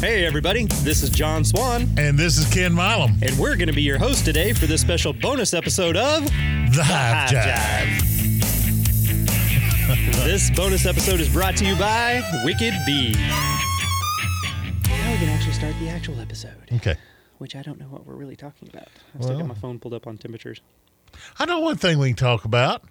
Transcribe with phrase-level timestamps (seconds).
[0.00, 3.72] Hey, everybody, this is John Swan, And this is Ken Milam, and we're going to
[3.74, 7.98] be your host today for this special bonus episode of the Hive Hive
[9.90, 10.24] Jive.
[10.24, 13.12] this bonus episode is brought to you by Wicked Bee.
[13.14, 16.94] Now we can actually start the actual episode, Okay.
[17.38, 18.88] which I don't know what we're really talking about.
[19.18, 19.38] I still Well.
[19.40, 20.60] got my phone pulled up on temperatures.
[21.40, 22.84] I know one thing we can talk about.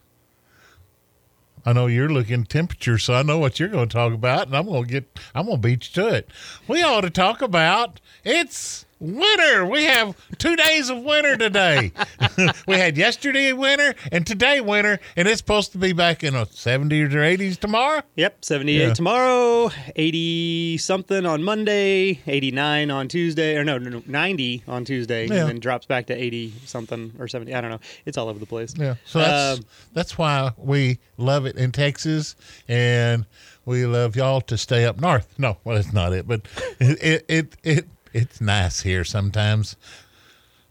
[1.68, 4.56] I know you're looking temperature, so I know what you're going to talk about, and
[4.56, 6.30] I'm going to get, I'm going to beat you to it.
[6.66, 9.65] We ought to talk about it's winter.
[9.65, 11.92] We have two days of winter today.
[12.68, 16.46] we had yesterday winter and today winter, and it's supposed to be back in the
[16.46, 18.02] 70s or 80s tomorrow.
[18.15, 18.93] Yep, 78 Yeah.
[18.93, 25.27] tomorrow, 80 something on Monday, 89 on Tuesday, or no, no, no 90 on Tuesday,
[25.27, 25.41] Yeah.
[25.41, 27.54] and then drops back to 80 something or 70.
[27.54, 27.79] I don't know.
[28.05, 28.74] It's all over the place.
[28.77, 28.96] Yeah.
[29.05, 32.36] So that's Um, that's why we love it in Texas,
[32.67, 33.25] and
[33.66, 35.27] we love y'all to stay up north.
[35.38, 36.41] No, well, that's not it, but
[36.79, 39.75] it it it, it it's nice here sometimes.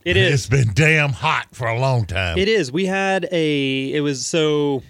[0.05, 0.33] it is.
[0.33, 2.39] It's been damn hot for a long time.
[2.39, 2.71] It is.
[2.73, 3.93] We had a.
[3.93, 4.83] It was so.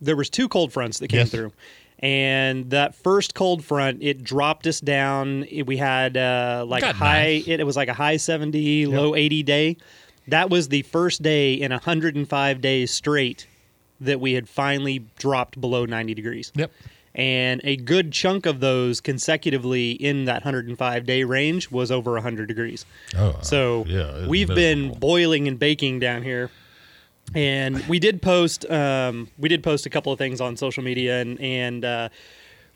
[0.00, 1.30] There was two cold fronts that came Yes.
[1.30, 1.52] through,
[1.98, 5.44] and that first cold front it dropped us down.
[5.50, 7.22] It- We had uh, like Got high.
[7.22, 7.48] nice.
[7.48, 9.76] It, it was like a high seventy, low eighty day.
[10.28, 13.46] That was the first day in hundred and five days straight
[14.00, 16.52] that we had finally dropped below ninety degrees.
[16.54, 16.70] Yep.
[17.14, 22.46] And a good chunk of those consecutively in that 105 day range was over 100
[22.46, 22.86] degrees.
[23.16, 26.50] Oh, So yeah, we've been boiling and baking down here.
[27.34, 31.20] And we did post um, we did post a couple of things on social media
[31.20, 32.08] and and uh,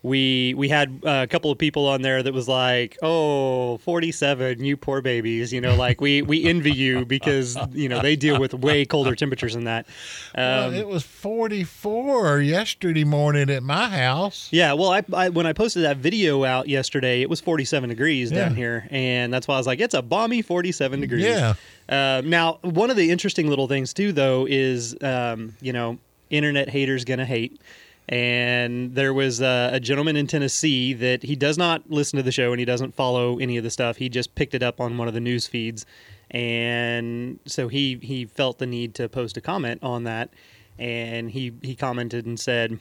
[0.05, 4.63] we we had uh, a couple of people on there that was like, "Oh, 47,
[4.63, 8.39] you poor babies." You know, like we we envy you because, you know, they deal
[8.39, 9.87] with way colder temperatures than that.
[10.35, 14.47] Well, Um, it was 44 yesterday morning at my house.
[14.51, 18.31] Yeah, well, I, I when I posted that video out yesterday, it was 47 degrees
[18.31, 21.25] down here, and that's why I was like, it's a balmy 47 degrees.
[21.25, 21.53] Yeah.
[21.89, 25.97] Uh, now, one of the interesting little things too, though, is um, you know,
[26.29, 27.59] internet haters gonna hate.
[28.07, 32.31] And there was uh, a gentleman in Tennessee that he does not listen to the
[32.31, 33.97] show and he doesn't follow any of the stuff.
[33.97, 35.87] He just picked it up on one of the news feeds,
[36.29, 40.29] and so he he felt the need to post a comment on that,
[40.77, 42.79] and he he commented and said,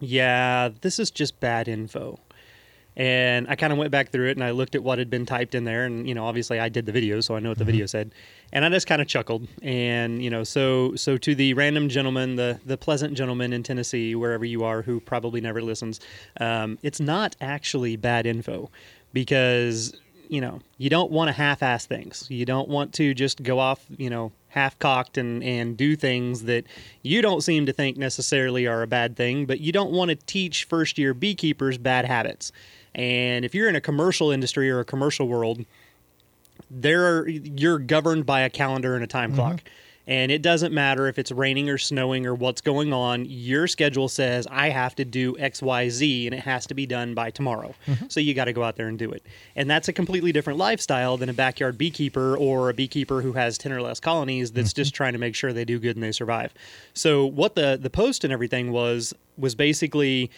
[0.00, 2.18] "Yeah, this is just bad info."
[2.96, 5.26] And I kind of went back through it and I looked at what had been
[5.26, 5.84] typed in there.
[5.84, 8.10] And, you know, obviously I did the video, so I know what the video said.
[8.52, 9.46] And I just kind of chuckled.
[9.60, 14.14] And, you know, so so to the random gentleman, the, the pleasant gentleman in Tennessee,
[14.14, 16.00] wherever you are, who probably never listens,
[16.40, 18.70] um, it's not actually bad info
[19.12, 19.94] because,
[20.28, 22.26] you know, you don't want to half ass things.
[22.30, 26.44] You don't want to just go off, you know, half cocked and, and do things
[26.44, 26.64] that
[27.02, 30.14] you don't seem to think necessarily are a bad thing, but you don't want to
[30.14, 32.52] teach first year beekeepers bad habits.
[32.96, 35.64] And if you're in a commercial industry or a commercial world,
[36.70, 39.40] there are, you're governed by a calendar and a time mm-hmm.
[39.40, 39.62] clock.
[40.08, 43.26] And it doesn't matter if it's raining or snowing or what's going on.
[43.28, 46.86] Your schedule says I have to do X, Y, Z, and it has to be
[46.86, 47.74] done by tomorrow.
[47.88, 48.06] Mm-hmm.
[48.08, 49.24] So you got to go out there and do it.
[49.56, 53.58] And that's a completely different lifestyle than a backyard beekeeper or a beekeeper who has
[53.58, 54.76] ten or less colonies that's mm-hmm.
[54.76, 56.54] just trying to make sure they do good and they survive.
[56.94, 60.30] So what the the post and everything was was basically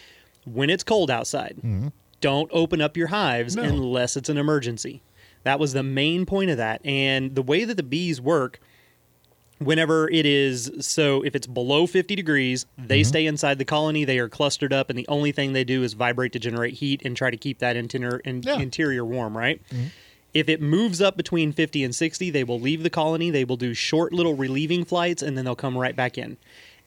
[0.45, 1.57] when it's cold outside,
[2.21, 3.63] don't open up your hives No.
[3.63, 5.01] unless it's an emergency.
[5.43, 6.81] That was the main point of that.
[6.85, 8.59] And the way that the bees work,
[9.59, 13.07] whenever it is so if it's below 50 degrees they mm-hmm.
[13.09, 15.93] stay inside the colony they are clustered up and the only thing they do is
[15.93, 18.57] vibrate to generate heat and try to keep that interior, in, Yeah.
[18.57, 19.87] interior warm right mm-hmm.
[20.33, 23.57] if it moves up between 50 and 60 they will leave the colony they will
[23.57, 26.37] do short little relieving flights and then they'll come right back in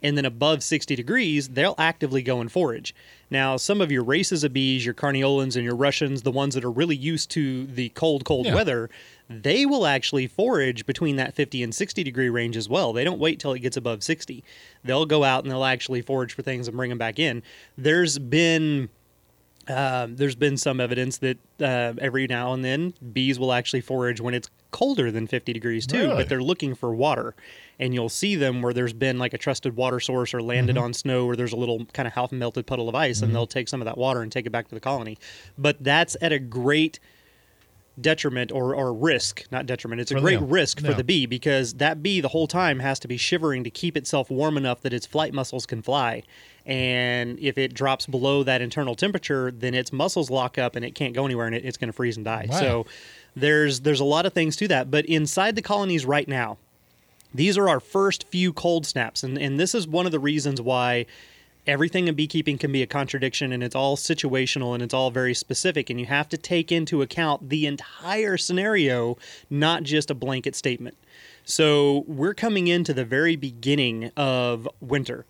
[0.02, 2.94] and then above 60 degrees they'll actively go and forage
[3.30, 6.64] now some of your races of bees your carniolans and your russians the ones that
[6.64, 8.54] are really used to the cold cold Yeah.
[8.54, 8.90] weather
[9.30, 12.92] they will actually forage between that 50 and 60 degree range as well.
[12.92, 14.44] They don't wait till it gets above 60.
[14.84, 17.42] They'll go out and they'll actually forage for things and bring them back in.
[17.78, 18.90] There's been
[19.68, 24.20] um, there's been some evidence that uh, every now and then bees will actually forage
[24.20, 26.16] when it's colder than 50 degrees too, Really?
[26.16, 27.34] but they're looking for water.
[27.78, 30.84] And you'll see them where there's been like a trusted water source or landed mm-hmm.
[30.84, 33.34] on snow or there's a little kind of half melted puddle of ice, and mm-hmm.
[33.34, 35.16] they'll take some of that water and take it back to the colony.
[35.56, 36.98] But that's at a great
[38.00, 40.00] detriment or, or risk, not detriment.
[40.00, 43.08] It's a great risk for the bee because that bee the whole time has to
[43.08, 46.22] be shivering to keep itself warm enough that its flight muscles can fly.
[46.64, 50.94] And if it drops below that internal temperature, then its muscles lock up and it
[50.94, 52.46] can't go anywhere and it, it's going to freeze and die.
[52.48, 52.60] Wow.
[52.60, 52.86] So
[53.34, 54.90] there's there's a lot of things to that.
[54.90, 56.58] But inside the colonies right now,
[57.34, 60.60] these are our first few cold snaps, and and this is one of the reasons
[60.60, 61.06] why
[61.66, 65.34] everything in beekeeping can be a contradiction and it's all situational and it's all very
[65.34, 65.90] specific.
[65.90, 69.16] And you have to take into account the entire scenario
[69.48, 70.96] not just a blanket statement.
[71.44, 75.24] So we're coming into the very beginning of winter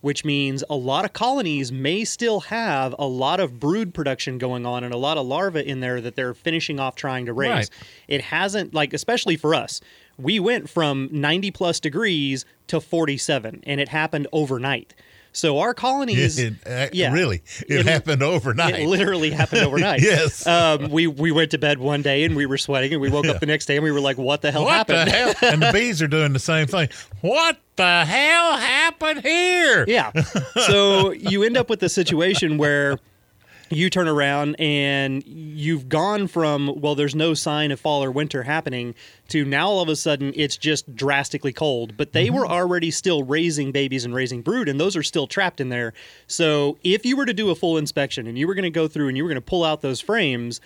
[0.00, 4.64] which means a lot of colonies may still have a lot of brood production going
[4.64, 7.50] on and a lot of larvae in there that they're finishing off trying to raise.
[7.50, 7.70] Right.
[8.06, 9.80] it hasn't like especially for us.
[10.16, 14.94] We went from 90 plus degrees to 47 and it happened overnight
[15.38, 17.12] so our colonies It, uh, yeah.
[17.12, 18.74] Really, it, It- happened overnight.
[18.74, 20.46] it literally happened overnight Yes.
[20.46, 23.26] um, we we went to bed one day and we were sweating and we woke
[23.26, 25.34] up the next day and we were like what the hell what happened the hell?
[25.52, 26.88] and the bees are doing the same thing.
[27.20, 29.84] What the hell happened here?
[29.86, 30.10] Yeah.
[30.66, 32.98] So you end up with a situation where
[33.70, 38.42] you turn around and you've gone from, well, there's no sign of fall or winter
[38.44, 38.94] happening
[39.28, 41.96] to now all of a sudden it's just drastically cold.
[41.96, 42.36] But they mm-hmm.
[42.36, 45.92] were already still raising babies and raising brood, and those are still trapped in there.
[46.26, 48.88] So if you were to do a full inspection and you were going to go
[48.88, 50.60] through and you were going to pull out those frames,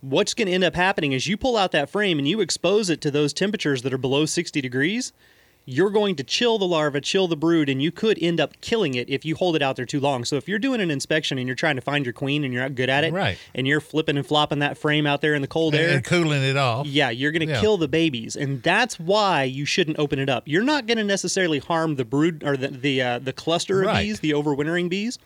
[0.00, 2.90] what's going to end up happening is you pull out that frame and you expose
[2.90, 5.12] it to those temperatures that are below 60 degrees
[5.70, 8.94] you're going to chill the larva, chill the brood, and you could end up killing
[8.94, 10.24] it if you hold it out there too long.
[10.24, 12.62] So if you're doing an inspection and you're trying to find your queen and you're
[12.62, 13.36] not good at it, Right.
[13.54, 16.42] and you're flipping and flopping that frame out there in the cold air, and cooling
[16.42, 16.86] it off.
[16.86, 17.60] yeah, you're going to Yeah.
[17.60, 20.44] kill the babies, and that's why you shouldn't open it up.
[20.46, 23.88] You're not going to necessarily harm the brood or the the uh, the cluster of
[23.88, 24.04] Right.
[24.06, 25.18] bees, the overwintering bees.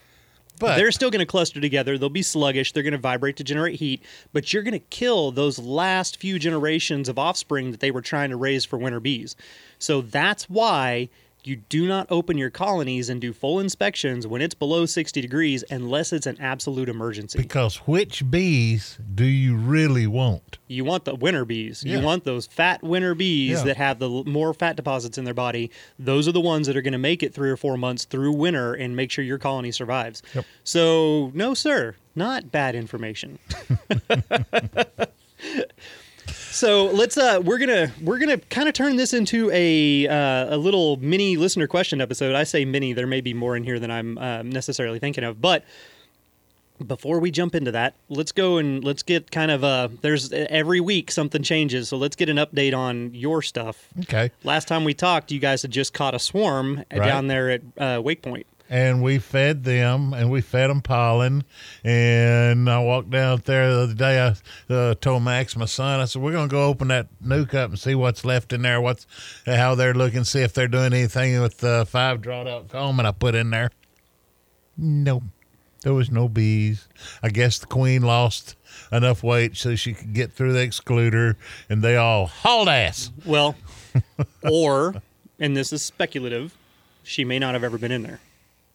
[0.59, 1.99] But they're still going to cluster together.
[1.99, 2.71] They'll be sluggish.
[2.73, 4.01] They're going to vibrate to generate heat,
[4.33, 8.31] but you're going to kill those last few generations of offspring that they were trying
[8.31, 9.35] to raise for winter bees.
[9.83, 11.09] So that's why
[11.45, 15.65] you do not open your colonies and do full inspections when it's below 60 degrees
[15.73, 17.37] unless it's an absolute emergency.
[17.37, 20.59] because which bees do you really want?
[20.69, 21.83] You want the winter bees.
[21.85, 21.99] Yeah.
[21.99, 23.65] You want those fat winter bees Yeah.
[23.65, 25.73] that have the more fat deposits in their body.
[25.99, 28.31] Those are the ones that are going to make it three or four months through
[28.35, 30.23] winter and make sure your colony survives.
[30.37, 30.45] Yep.
[30.63, 33.41] So, no, sir, not bad information.
[36.53, 40.57] so let's uh we're gonna we're gonna kind of turn this into a uh, a
[40.57, 43.91] little mini listener question episode i say mini there may be more in here than
[43.91, 45.65] i'm um, necessarily thinking of but
[46.87, 50.81] before we jump into that, let's go and let's get kind of uh there's every
[50.81, 53.87] week something changes, so let's get an update on your stuff.
[54.01, 54.33] Okay.
[54.43, 57.07] Last time we talked, you guys had just caught a swarm Right.
[57.07, 58.47] down there at uh, Wake Point.
[58.73, 61.45] And we fed them and we fed them pollen.
[61.85, 64.19] And i walked down there the other day.
[64.19, 67.55] I uh, told max my son i said we're going to go open that nuke
[67.55, 69.07] up and see what's left in there what's
[69.45, 73.07] how they're looking see if they're doing anything with the five drawed out comb and
[73.07, 73.71] i put in there.
[74.79, 75.23] No
[75.83, 76.89] there was no bees.
[77.23, 78.57] I guess the queen lost
[78.91, 81.35] enough weight so she could get through the excluder
[81.69, 83.11] and they all hauled ass.
[83.27, 83.57] Well,
[84.49, 84.95] or
[85.39, 86.57] and this is speculative,
[87.03, 88.21] she may not have ever been in there.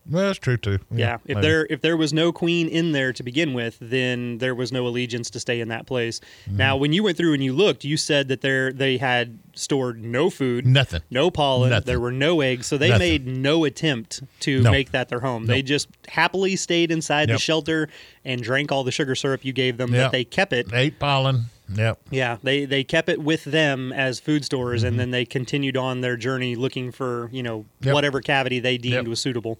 [0.09, 1.41] That's true too Yeah, if maybe.
[1.41, 4.87] there if there was no queen in there to begin with, then there was no
[4.87, 6.19] allegiance to stay in that place.
[6.45, 6.57] Mm-hmm.
[6.57, 10.03] Now, when you went through and you looked, you said that there they had stored
[10.03, 11.85] no food, nothing no pollen, Nothing.
[11.85, 12.99] there were no eggs, so they Nothing.
[13.09, 14.71] made no attempt to No.
[14.71, 15.45] make that their home.
[15.47, 17.89] They just happily stayed inside the shelter
[18.23, 20.05] and drank all the sugar syrup you gave them, Yep.
[20.05, 20.67] but they kept it.
[20.73, 21.45] ate pollen
[21.75, 24.87] yep Yeah, they they kept it with them as food stores, Mm-hmm.
[24.87, 27.93] and then they continued on their journey looking for you know Yep.
[27.93, 29.07] whatever cavity they deemed Yep.
[29.07, 29.59] was suitable.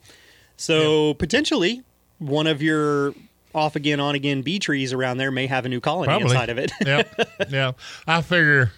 [0.58, 1.82] So potentially,
[2.18, 3.14] one of your
[3.54, 6.26] off again, on again bee trees around there may have a new colony Probably.
[6.30, 6.70] inside of it.
[6.84, 7.08] yep.
[7.48, 7.72] Yeah.
[8.06, 8.72] I figure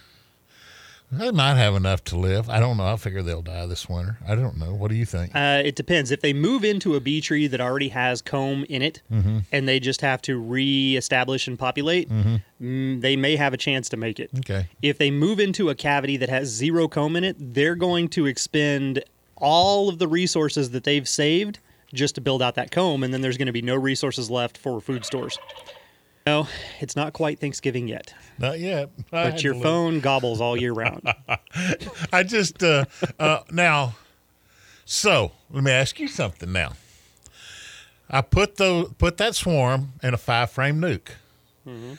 [1.11, 2.49] they might have enough to live.
[2.49, 2.85] I don't know.
[2.85, 4.17] I figure they'll die this winter.
[4.25, 4.73] I don't know.
[4.73, 5.35] What do you think?
[5.35, 6.09] Uh, it depends.
[6.09, 9.39] If they move into a bee tree that already has comb in it, Mm-hmm.
[9.51, 13.97] and they just have to re-establish and populate, mm, they may have a chance to
[13.97, 14.29] make it.
[14.39, 14.67] okay.
[14.81, 18.25] If they move into a cavity that has zero comb in it, they're going to
[18.25, 19.03] expend
[19.35, 21.59] all of the resources that they've saved
[21.93, 24.57] just to build out that comb, and then there's going to be no resources left
[24.57, 25.37] for food stores.
[26.25, 26.47] No,
[26.79, 28.89] it's not quite Thanksgiving yet, Not yet.
[29.11, 31.01] I but your phone gobbles all year round.
[32.13, 32.85] I just uh,
[33.19, 33.95] uh, now.
[34.85, 36.73] So let me ask you something now.
[38.09, 41.09] I put the put that swarm in a five frame nuke.
[41.67, 41.93] Mm-hmm.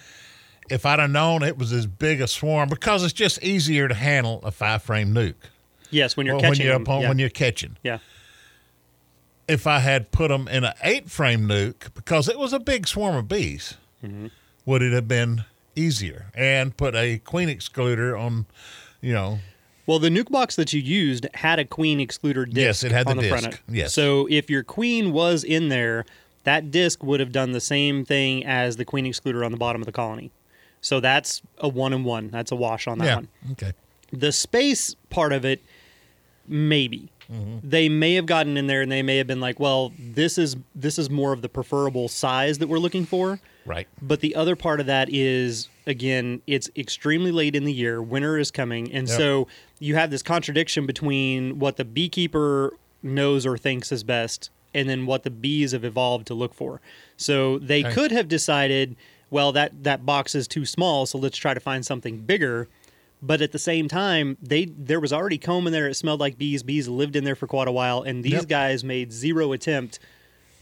[0.71, 3.95] If I'd have known it was as big a swarm, because it's just easier to
[3.95, 5.35] handle a five frame nuke
[5.91, 7.09] yes, when you're Well, when catching you're upon, yeah.
[7.09, 7.77] when you're catching.
[7.83, 7.99] yeah.
[9.49, 12.87] If I had put them in an eight frame nuke because it was a big
[12.89, 14.27] swarm of bees, Mm-hmm.
[14.67, 15.45] would it have been
[15.77, 16.27] easier?
[16.35, 18.47] And put a queen excluder on,
[19.01, 19.39] you know,
[19.87, 23.07] Well, the nuke box that you used had a queen excluder disc Yes, it had
[23.07, 23.43] the the disc.
[23.43, 23.61] front.
[23.69, 23.95] Yes.
[23.95, 26.05] So if your queen was in there,
[26.45, 29.81] that disc would have done the same thing as the queen excluder on the bottom
[29.81, 30.31] of the colony.
[30.81, 32.29] So that's a one and one.
[32.31, 33.29] That's a wash on that yeah, one.
[33.53, 33.73] okay,
[34.13, 35.63] The space part of it,
[36.49, 37.09] maybe.
[37.33, 37.69] Mm-hmm.
[37.69, 40.57] they may have gotten in there and they may have been like, well, this is
[40.75, 43.41] this is more of the preferable size that we're looking for.
[43.65, 43.87] Right.
[44.03, 48.03] But the other part of that is again, it's extremely late in the year.
[48.03, 49.17] Winter is coming, and Yep.
[49.17, 49.49] so
[49.79, 55.07] you have this contradiction between what the beekeeper knows or thinks is best, and then
[55.07, 56.81] what the bees have evolved to look for.
[57.17, 57.93] So they Okay.
[57.95, 58.95] could have decided,
[59.31, 62.69] well, that that box is too small, so let's try to find something bigger.
[63.25, 65.87] But at the same time, they there was already comb in there.
[65.89, 66.63] It smelled like bees.
[66.65, 68.49] Bees lived in there for quite a while, and these Yep.
[68.49, 70.01] guys made zero attempt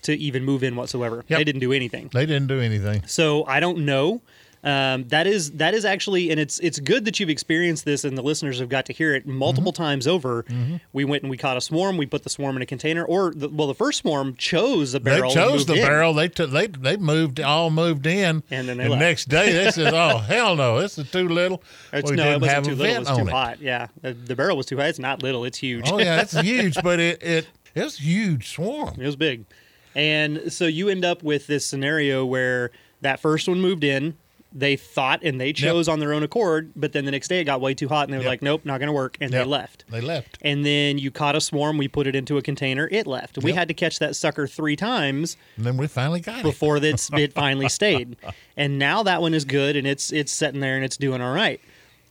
[0.02, 1.25] to even move in whatsoever.
[1.29, 1.38] Yep.
[1.38, 2.11] They didn't do anything.
[2.12, 3.02] They didn't do anything.
[3.07, 4.21] So I don't know.
[4.62, 8.19] Um, that is that is actually, and it's it's good that you've experienced this, and
[8.19, 9.83] the listeners have got to hear it multiple Mm-hmm.
[9.83, 10.45] times over.
[10.93, 11.97] We went and we caught a swarm.
[11.97, 15.00] We put the swarm in a container, or the, well, the first swarm chose a
[15.00, 15.31] barrel.
[15.31, 15.81] they chose the in.
[15.83, 16.12] barrel.
[16.12, 16.50] They took.
[16.50, 19.00] They they moved all moved in, And then they the left.
[19.00, 21.62] next day they said, "Oh hell no, this is too little."
[21.93, 22.97] It's, we no, it wasn't have too little.
[22.97, 23.31] It was too it.
[23.31, 23.61] hot.
[23.62, 24.88] Yeah, the, the barrel was too high.
[24.88, 25.45] It's not little.
[25.47, 25.90] It's huge.
[25.90, 29.00] Oh yeah, it's huge, but it it it was a huge swarm.
[29.00, 29.47] It was big.
[29.95, 34.17] And so you end up with this scenario where that first one moved in.
[34.52, 37.45] They thought and they chose on their own accord, but then the next day it
[37.45, 38.30] got way too hot and they were Yep.
[38.30, 39.16] like, nope, not going to work.
[39.21, 39.45] And Yep.
[39.45, 39.85] they left.
[39.88, 40.38] They left.
[40.42, 41.78] And then you caught a swarm.
[41.78, 42.88] We put it into a container.
[42.90, 43.38] It left.
[43.38, 46.42] We had to catch that sucker three times And then we finally got it.
[46.42, 48.16] before it finally stayed.
[48.57, 51.33] And now that one is good and it's it's sitting there and it's doing all
[51.33, 51.61] right.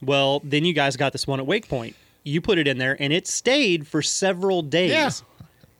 [0.01, 1.95] Well, then you guys got this one at Wake Point.
[2.23, 4.91] You put it in there and it stayed for several days.
[4.91, 5.09] Yeah,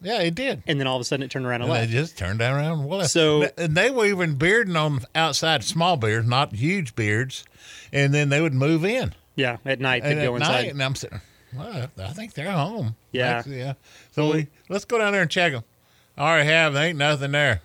[0.02, 0.64] yeah, it did.
[0.68, 1.92] And then all of a sudden it turned around and And they left.
[1.92, 3.12] just turned around and left.
[3.12, 7.44] So- and they were even bearding on outside small beards, not huge beards,
[7.92, 9.14] and then they would move in.
[9.36, 10.52] Yeah, at night they'd And go at inside.
[10.64, 11.22] night, and I'm sitting.
[11.56, 12.96] Well, I think they're home.
[13.12, 13.38] Yeah.
[13.42, 13.74] That's- yeah.
[14.12, 15.64] So we let's go down there and check them.
[16.18, 16.74] I already have.
[16.74, 17.62] There ain't nothing there.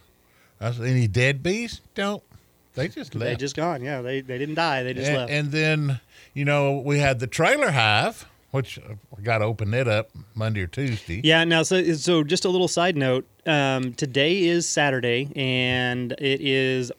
[0.60, 1.80] I said, any dead bees?
[1.94, 2.22] Don't.
[2.74, 3.24] They just left.
[3.28, 3.82] They just gone.
[3.82, 4.82] Yeah, they, they didn't die.
[4.84, 5.30] They just and, left.
[5.32, 6.00] and then
[6.32, 8.78] you know we had the trailer hive, which
[9.16, 11.20] we got to open it up Monday or Tuesday.
[11.24, 11.42] yeah.
[11.44, 13.26] Now, so so just a little side note.
[13.46, 16.90] Um, today is Saturday, and it is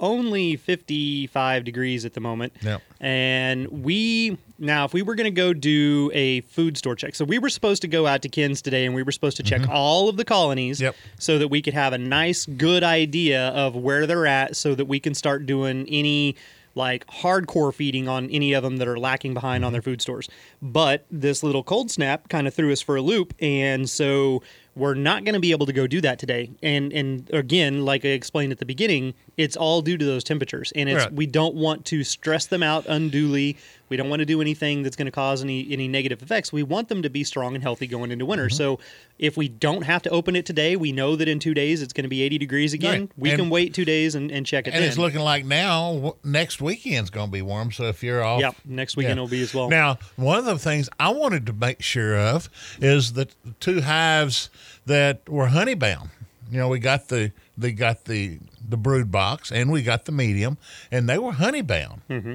[0.00, 2.52] only 55 degrees at the moment.
[2.62, 2.82] Yep.
[3.00, 7.24] And we now, if we were going to go do a food store check, so
[7.24, 9.68] we were supposed to go out to Ken's today, and we were supposed to check
[9.68, 10.84] all of the colonies, Mm-hmm.
[10.84, 10.96] Yep.
[11.18, 14.86] so that we could have a nice, good idea of where they're at, so that
[14.86, 16.36] we can start doing any
[16.74, 19.90] like hardcore feeding on any of them that are lacking behind on their mm-hmm.
[19.90, 20.28] food stores.
[20.60, 24.42] But this little cold snap kind of threw us for a loop, and so
[24.76, 26.50] we're not going to be able to go do that today.
[26.62, 30.72] And and again, like I explained at the beginning, it's all due to those temperatures,
[30.74, 31.12] and it's Right.
[31.12, 33.56] we don't want to stress them out unduly.
[33.88, 36.52] We don't want to do anything that's going to cause any any negative effects.
[36.52, 38.46] We want them to be strong and healthy going into winter.
[38.46, 38.56] Mm-hmm.
[38.56, 38.78] So
[39.18, 41.92] if we don't have to open it today, we know that in two days it's
[41.92, 43.00] going to be 80 degrees again.
[43.02, 43.10] Right.
[43.16, 44.74] We And- can wait two days and, and check it.
[44.74, 44.88] And then.
[44.88, 47.72] it's looking like now next weekend's going to be warm.
[47.72, 49.20] So if you're off, yeah, next weekend Yeah.
[49.22, 49.68] will be as well.
[49.68, 52.48] Now, one of the things I wanted to make sure of
[52.80, 53.28] is the
[53.60, 54.50] two hives
[54.86, 56.10] that were honey bound.
[56.50, 60.12] You know, we got the they got the the brood box and we got the
[60.12, 60.56] medium,
[60.90, 62.02] and they were honey bound.
[62.10, 62.34] Mm-hmm.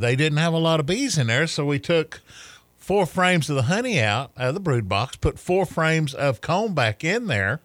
[0.00, 2.20] They didn't have a lot of bees in there, so we took
[2.76, 6.74] four frames of the honey out of the brood box, put four frames of comb
[6.74, 7.60] back in there,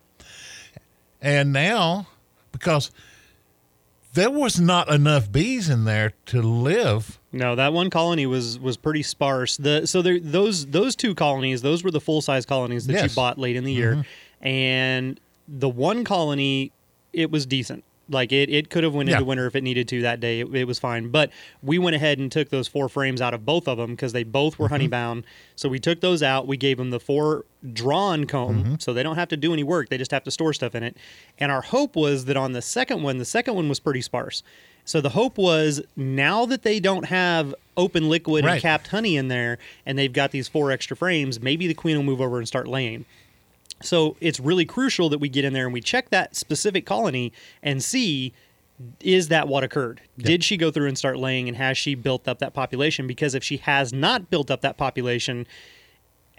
[1.21, 2.07] and now
[2.51, 2.91] because
[4.13, 8.77] there was not enough bees in there to live No, that one colony was was
[8.77, 9.57] pretty sparse.
[9.57, 13.11] The so there those those two colonies, those were the full size colonies that Yes.
[13.11, 14.47] you bought late in the year, mm-hmm.
[14.47, 16.71] and the one colony,
[17.11, 17.83] it was decent.
[18.13, 19.15] Like it, it could have went Yeah.
[19.15, 20.41] into winter if it needed to that day.
[20.41, 23.45] It, it was fine, but we went ahead and took those four frames out of
[23.45, 24.73] both of them because they both were mm-hmm.
[24.73, 25.25] honey bound.
[25.55, 26.47] So we took those out.
[26.47, 28.75] We gave them the four drawn comb, mm-hmm.
[28.79, 29.89] so they don't have to do any work.
[29.89, 30.95] They just have to store stuff in it.
[31.39, 34.43] And our hope was that on the second one, the second one was pretty sparse.
[34.85, 39.29] So the hope was now that they don't have open liquid and capped honey in
[39.29, 42.47] there, and they've got these four extra frames, maybe the queen will move over and
[42.47, 43.05] start laying.
[43.83, 47.31] So it's really crucial that we get in there and we check that specific colony
[47.61, 48.33] and see
[48.99, 50.01] is that what occurred?
[50.17, 53.05] Did she go through and start laying and has she built up that population?
[53.05, 55.45] Because if she has not built up that population,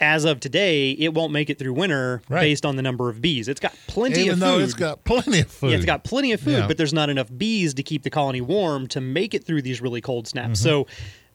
[0.01, 2.41] as of today, it won't make it through winter Right.
[2.41, 3.47] based on the number of bees.
[3.47, 4.65] It's got plenty even of though food.
[4.65, 5.71] it's got plenty of food.
[5.71, 6.67] Yeah, it's got plenty of food, Yeah.
[6.67, 9.81] but there's not enough bees to keep the colony warm to make it through these
[9.81, 10.59] really cold snaps.
[10.61, 10.69] Mm-hmm.
[10.69, 10.87] So,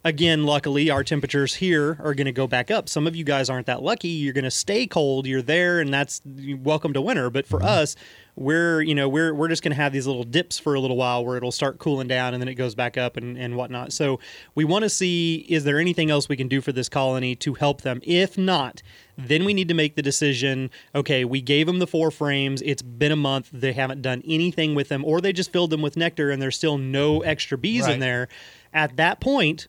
[0.04, 2.88] again, luckily, our temperatures here are going to go back up.
[2.90, 4.08] Some of you guys aren't that lucky.
[4.10, 5.26] You're going to stay cold.
[5.28, 7.30] You're there, and that's welcome to winter.
[7.30, 7.68] But for Mm-hmm.
[7.68, 7.96] us,
[8.36, 10.96] we're you know we're we're just going to have these little dips for a little
[10.96, 13.92] while where it'll start cooling down and then it goes back up and and whatnot.
[13.92, 14.22] So
[14.56, 17.56] we want to see is there anything else we can do for this colony to
[17.56, 18.00] help them?
[18.04, 18.82] If not,
[19.18, 20.70] then we need to make the decision.
[20.96, 22.62] Okay, we gave them the four frames.
[22.62, 23.50] It's been a month.
[23.52, 26.56] They haven't done anything with them, or they just filled them with nectar and there's
[26.56, 28.30] still no extra bees in there.
[28.74, 29.68] At that point,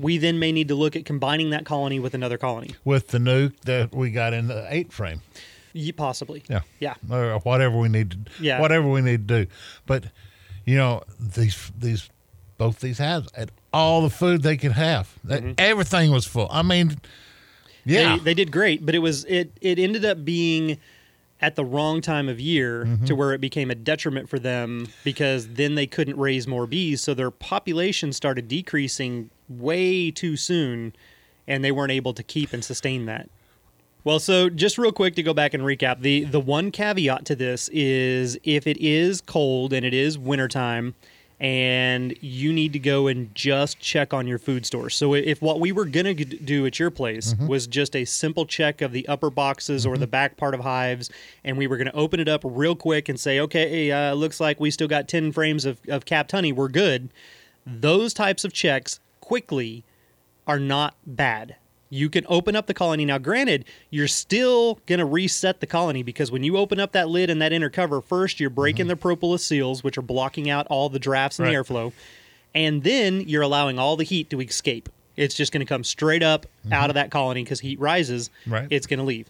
[0.00, 2.74] we then may need to look at combining that colony with another colony.
[2.84, 5.20] with the nuke that we got in the eight frame.
[5.72, 6.42] Ye- Possibly.
[6.48, 6.60] Yeah.
[6.80, 6.94] Yeah.
[7.10, 8.60] Or whatever we need to Yeah.
[8.60, 9.50] whatever we need to do.
[9.86, 10.04] But
[10.64, 12.08] you know, these these
[12.58, 15.08] both these houses had all the food they could have.
[15.24, 16.48] That- Everything was full.
[16.50, 16.98] I mean
[17.84, 18.00] yeah.
[18.16, 18.16] Mm-hmm.
[18.18, 20.78] They, they did great, but it was it it ended up being
[21.42, 23.04] at the wrong time of year Mm-hmm.
[23.06, 27.00] to where it became a detriment for them because then they couldn't raise more bees,
[27.00, 30.92] so their population started decreasing way too soon
[31.48, 33.28] and they weren't able to keep and sustain that.
[34.04, 37.36] Well, so just real quick to go back and recap, the the one caveat to
[37.36, 40.94] this is if it is cold and it is wintertime
[41.40, 44.90] and you need to go and just check on your food store.
[44.90, 48.44] So if what we were going to do at your place was just a simple
[48.44, 51.10] check of the upper boxes or the back part of hives
[51.42, 54.38] and we were going to open it up real quick and say, "Okay, uh, looks
[54.38, 57.10] like we still got 10 frames of of capped honey, we're good."
[57.66, 59.84] Those types of checks quickly
[60.46, 61.56] are not bad.
[61.90, 63.04] You can open up the colony.
[63.04, 67.08] Now, granted, you're still going to reset the colony because when you open up that
[67.08, 68.90] lid and that inner cover, first you're breaking mm-hmm.
[68.90, 71.92] the propolis seals, which are blocking out all the drafts and the airflow.
[72.54, 74.88] And then you're allowing all the heat to escape.
[75.16, 76.72] It's just going to come straight up mm-hmm.
[76.72, 78.30] out of that colony because heat rises.
[78.46, 78.68] Right.
[78.70, 79.28] It's going to leave.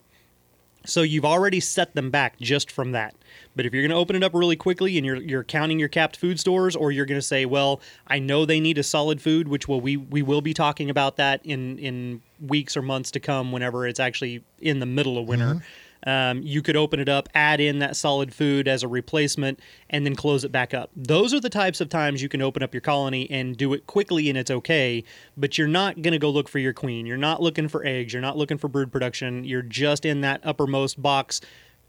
[0.87, 3.15] So you've already set them back just from that.
[3.55, 5.89] But if you're going to open it up really quickly and you're you're counting your
[5.89, 9.21] capped food stores, or you're going to say, well, I know they need a solid
[9.21, 13.11] food, which will we we will be talking about that in in weeks or months
[13.13, 15.63] to come, whenever it's actually in the middle of winter.
[16.07, 20.07] Um, you could open it up, add in that solid food as a replacement, and
[20.07, 20.91] then close it back up.
[20.97, 23.87] Those are the types of times you can open up your colony and do it
[23.87, 25.05] quickly and it's okay,
[25.37, 27.07] but you're not going to go look for your queen.
[27.07, 28.13] You're not looking for eggs.
[28.13, 29.45] You're not looking for brood production.
[29.45, 31.41] You're just in that uppermost box.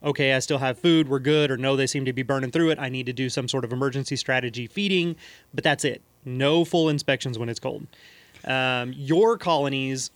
[0.03, 1.07] Okay, I still have food.
[1.07, 1.51] We're good.
[1.51, 2.79] Or no, they seem to be burning through it.
[2.79, 5.15] I need to do some sort of emergency strategy feeding,
[5.53, 6.01] but that's it.
[6.25, 7.87] No full inspections when it's cold.
[8.43, 10.09] Um, your colonies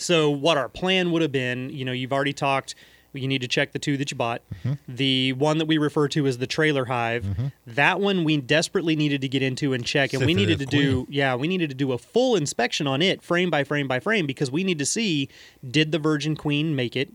[0.00, 2.74] so what our plan would have been, you know, you've already talked.
[3.12, 4.40] You need to check the two that you bought.
[4.86, 7.26] The one that we refer to as the trailer hive,
[7.66, 10.64] that one we desperately needed to get into and check, and See we needed to
[10.64, 13.88] is do, yeah, we needed to do a full inspection on it, frame by frame
[13.88, 15.28] by frame, because we need to see
[15.68, 17.12] did the virgin queen make it.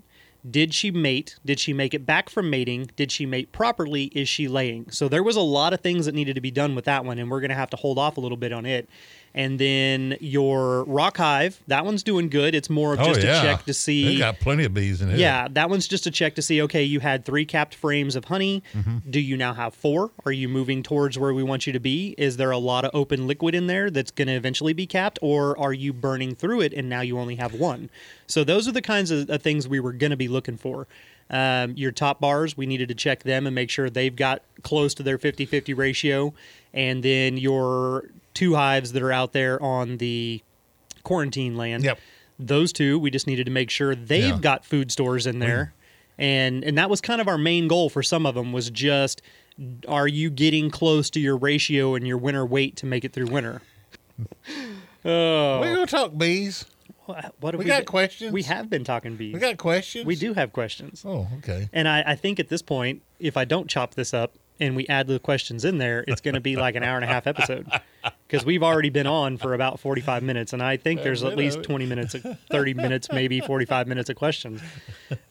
[0.47, 1.37] Did she mate?
[1.45, 2.91] Did she make it back from mating?
[2.97, 4.05] Did she mate properly?
[4.13, 4.91] Is she laying?
[4.91, 7.17] So there was a lot of things that needed to be done with that one,
[7.19, 8.87] and we're going to have to hold off a little bit on it.
[9.35, 12.55] And then your rock hive, that one's doing good.
[12.55, 13.39] It's more of oh just yeah.
[13.39, 14.05] a check to see.
[14.05, 15.17] They got plenty of bees in here.
[15.17, 16.61] Yeah, that one's just a check to see.
[16.61, 18.63] Okay, you had three capped frames of honey.
[18.73, 19.11] Mm-hmm.
[19.11, 20.11] Do you now have four?
[20.25, 22.15] Are you moving towards where we want you to be?
[22.17, 25.19] Is there a lot of open liquid in there that's going to eventually be capped,
[25.21, 27.89] or are you burning through it and now you only have one?
[28.27, 30.87] So those are the kinds of, of things we were going to be looking for.
[31.29, 34.93] Um, your top bars, we needed to check them and make sure they've got close
[34.95, 36.33] to their 50 50 ratio.
[36.75, 40.43] And then your two hives that are out there on the
[41.03, 41.99] quarantine land Yep.
[42.37, 44.39] those two we just needed to make sure they've Yeah.
[44.39, 45.73] got food stores in there
[46.17, 49.21] and and that was kind of our main goal for some of them was just
[49.87, 53.27] are you getting close to your ratio and your winter weight to make it through
[53.27, 53.61] winter
[54.19, 54.25] oh
[55.61, 55.85] We're gonna oh.
[55.85, 56.65] talk bees.
[57.05, 58.31] what, what We we, got been- questions?
[58.33, 60.05] we have been talking bees We got questions.
[60.05, 61.69] we do have questions Oh, okay.
[61.71, 64.87] and I, I think at this point if i don't chop this up and we
[64.87, 67.27] add the questions in there it's going to be like an hour and a half
[67.27, 67.67] episode.
[68.27, 71.63] Because we've already been on for about 45 minutes and i think there's at least
[71.63, 72.15] 20 minutes
[72.51, 74.61] 30 minutes maybe 45 minutes of questions.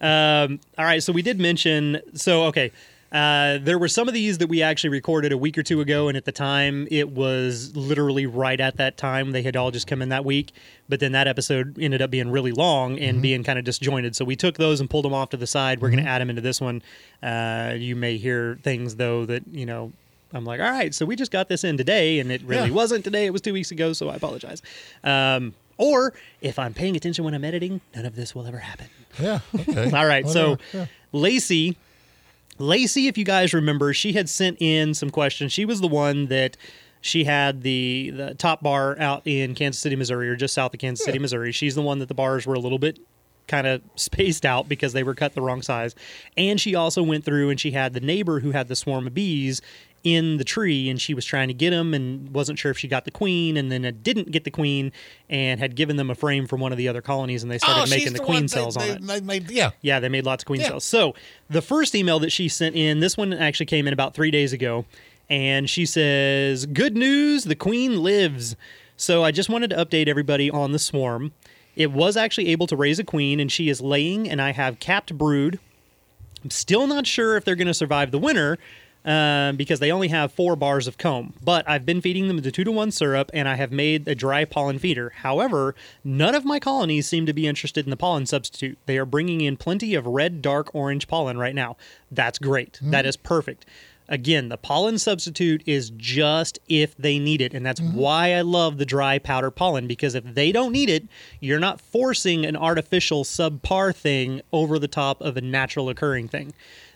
[0.01, 2.71] Um, all right so we did mention so okay
[3.11, 6.07] uh, there were some of these that we actually recorded a week or two ago,
[6.07, 9.31] and at the time, it was literally right at that time.
[9.31, 10.51] They had all just come in that week,
[10.89, 14.15] but then that episode ended up being really long and being kind of disjointed.
[14.15, 15.81] So we took those and pulled them off to the side.
[15.81, 16.81] We're going to add them into this one.
[17.23, 19.91] Uh, you may hear things though that you know.
[20.33, 22.73] I'm like, all right, so we just got this in today, and it really Yeah.
[22.75, 23.25] wasn't today.
[23.25, 24.61] It was two weeks ago, so I apologize.
[25.01, 28.87] Um, or if I'm paying attention when I'm editing, none of this will ever happen.
[29.17, 29.39] Yeah.
[29.57, 29.91] Okay.
[29.93, 30.87] All right, so Yeah.
[31.13, 31.77] Lacey,
[32.57, 35.51] Lacey, if you guys remember, she had sent in some questions.
[35.51, 36.57] She was the one that
[37.01, 40.79] she had the the top bar out in Kansas City, Missouri, or just south of
[40.79, 41.51] Kansas City, Missouri.
[41.51, 42.99] She's the one that the bars were a little bit
[43.47, 45.93] kind of spaced out because they were cut the wrong size.
[46.35, 49.13] And she also went through and she had the neighbor who had the swarm of
[49.13, 49.61] bees
[50.05, 52.87] in the tree and she was trying to get them and wasn't sure if she
[52.87, 54.91] got the queen and then it didn't get the queen
[55.29, 57.81] and had given them a frame from one of the other colonies and they started
[57.81, 59.19] oh, making the, the queen cells they, on they, it.
[59.19, 59.71] They made, yeah.
[59.81, 60.67] Yeah, they made lots of queen Yeah.
[60.69, 60.83] cells.
[60.85, 61.15] So
[61.49, 64.53] the first email that she sent in, this one actually came in about three days
[64.53, 64.85] ago,
[65.27, 68.55] and she says, "Good news, the queen lives."
[68.95, 71.33] So I just wanted to update everybody on the swarm.
[71.75, 74.79] It was actually able to raise a queen, and she is laying, and I have
[74.79, 75.59] capped brood.
[76.43, 78.59] I'm still not sure if they're going to survive the winter.
[79.05, 81.33] Um, because they only have four bars of comb.
[81.43, 84.15] But I've been feeding them the two to one syrup, and I have made a
[84.15, 85.11] dry pollen feeder.
[85.17, 88.77] However, none of my colonies seem to be interested in the pollen substitute.
[88.87, 91.77] They are bringing in plenty of red, dark orange pollen right now.
[92.11, 92.79] That's great.
[92.81, 93.65] That is perfect.
[94.07, 97.55] Again, the pollen substitute is just if they need it.
[97.55, 101.07] And that's why I love the dry powder pollen because if they don't need it,
[101.39, 106.53] you're not forcing an artificial subpar thing over the top of a natural occurring thing.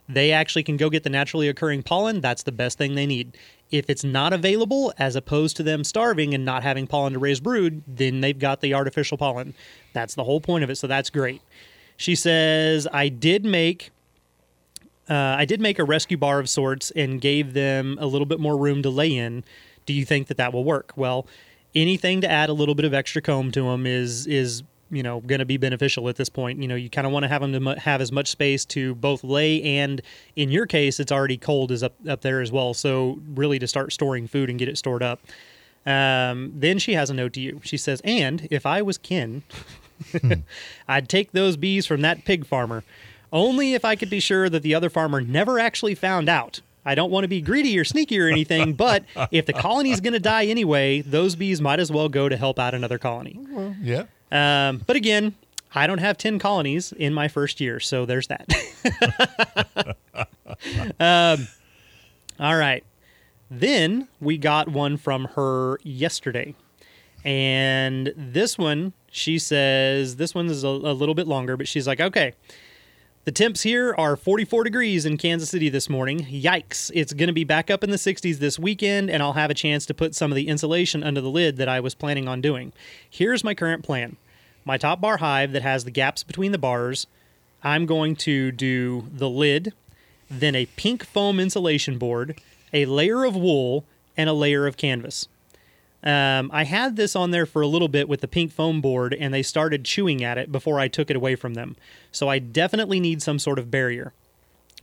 [0.10, 2.19] They actually can go get the naturally occurring pollen.
[2.19, 3.38] That's the best thing they need.
[3.69, 7.39] If it's not available, as opposed to them starving and not having pollen to raise
[7.39, 9.54] brood, then they've got the artificial pollen.
[9.93, 10.78] That's the whole point of it.
[10.78, 11.43] So that's great.
[11.95, 13.91] She says, I did make
[15.08, 18.39] uh, I did make a rescue bar of sorts and gave them a little bit
[18.39, 19.43] more room to lay in.
[19.88, 20.93] Do you think that that will work?
[20.95, 21.26] Well,
[21.74, 25.19] anything to add a little bit of extra comb to them is is you know
[25.21, 26.62] going to be beneficial at this point.
[26.62, 28.95] You know, you kind of want to have them to have as much space to
[28.95, 30.02] both lay and,
[30.36, 32.73] in your case, it's already cold is up up there as well.
[32.73, 35.19] So really to start storing food and get it stored up.
[35.86, 37.62] Um, then she has a note to you.
[37.63, 39.43] She says, "And if I was Ken,
[40.88, 42.84] I'd take those bees from that pig farmer."
[43.32, 46.62] Only if I could be sure that the other farmer never actually found out.
[46.84, 50.13] I don't want to be greedy or sneaky or anything, but if the colony's going
[50.13, 53.39] to die anyway, those bees might as well go to help out another colony.
[53.82, 54.06] Yeah.
[54.32, 55.36] Um, but again,
[55.74, 59.98] I don't have 10 colonies in my first year, so there's that.
[61.00, 61.48] um,
[62.39, 62.84] all right.
[63.52, 66.56] Then we got one from her yesterday.
[67.26, 71.88] And this one, she says, this one is a, a little bit longer, but she's
[71.88, 72.34] like, okay.
[73.25, 76.19] The temps here are 44 degrees in Kansas City this morning.
[76.19, 76.89] Yikes.
[76.93, 79.53] It's going to be back up in the 60s this weekend, and I'll have a
[79.53, 82.39] chance to put some of the insulation under the lid that I was planning on
[82.39, 82.71] doing.
[83.10, 84.15] Here's my current plan
[84.63, 87.08] my top bar hive that has the gaps between the bars,
[87.62, 89.73] I'm going to do the lid,
[90.29, 92.39] then a pink foam insulation board,
[92.71, 93.84] a layer of wool,
[94.15, 95.27] and a layer of canvas.
[96.02, 99.14] Um, I had this on there for a little bit with the pink foam board,
[99.14, 101.76] and they started chewing at it before I took it away from them.
[102.12, 104.14] So I definitely need some sort of barrier.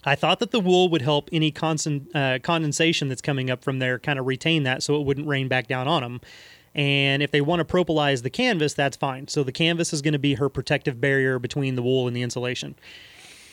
[0.05, 3.99] I thought that the wool would help any uh, condensation that's coming up from there
[3.99, 6.21] kind of retain that so it wouldn't rain back down on them.
[6.77, 9.29] And if they want to propolize the canvas, that's fine.
[9.29, 12.23] So the canvas is going to be her protective barrier between the wool and the
[12.23, 12.77] insulation.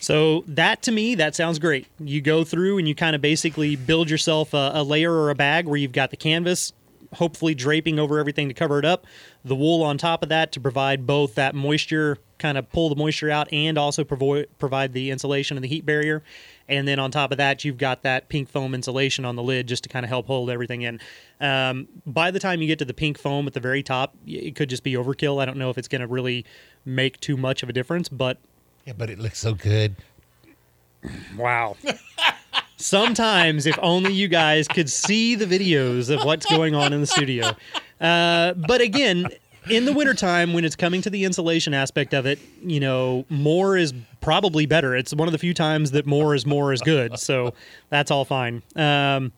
[0.02, 1.88] So that to me, that sounds great.
[1.98, 5.36] You go through and you kind of basically build yourself a, a layer or a
[5.36, 6.74] bag where you've got the canvas,
[7.16, 9.06] hopefully draping over everything to cover it up,
[9.44, 12.96] the wool on top of that to provide both that moisture, kind of pull the
[12.96, 16.24] moisture out, and also provo- provide the insulation and the heat barrier.
[16.68, 19.68] And then on top of that, you've got that pink foam insulation on the lid
[19.68, 21.00] just to kind of help hold everything in.
[21.42, 24.56] Um, by the time you get to the pink foam at the very top, it
[24.56, 25.42] could just be overkill.
[25.42, 26.46] I don't know if it's going to really
[26.86, 28.38] make too much of a difference, but
[28.86, 29.96] Yeah, but it looks so good.
[31.38, 31.76] Wow.
[32.84, 37.08] Sometimes, if only you guys could see the videos of what's going on in the
[37.08, 37.56] studio.
[38.02, 39.30] Uh, but again,
[39.70, 43.78] in the wintertime, when it's coming to the insulation aspect of it, you know, more
[43.78, 44.98] is probably better.
[44.98, 47.18] It's one of the few times that more is more is good.
[47.18, 47.54] So
[47.90, 48.62] that's all fine.
[48.76, 49.32] Um,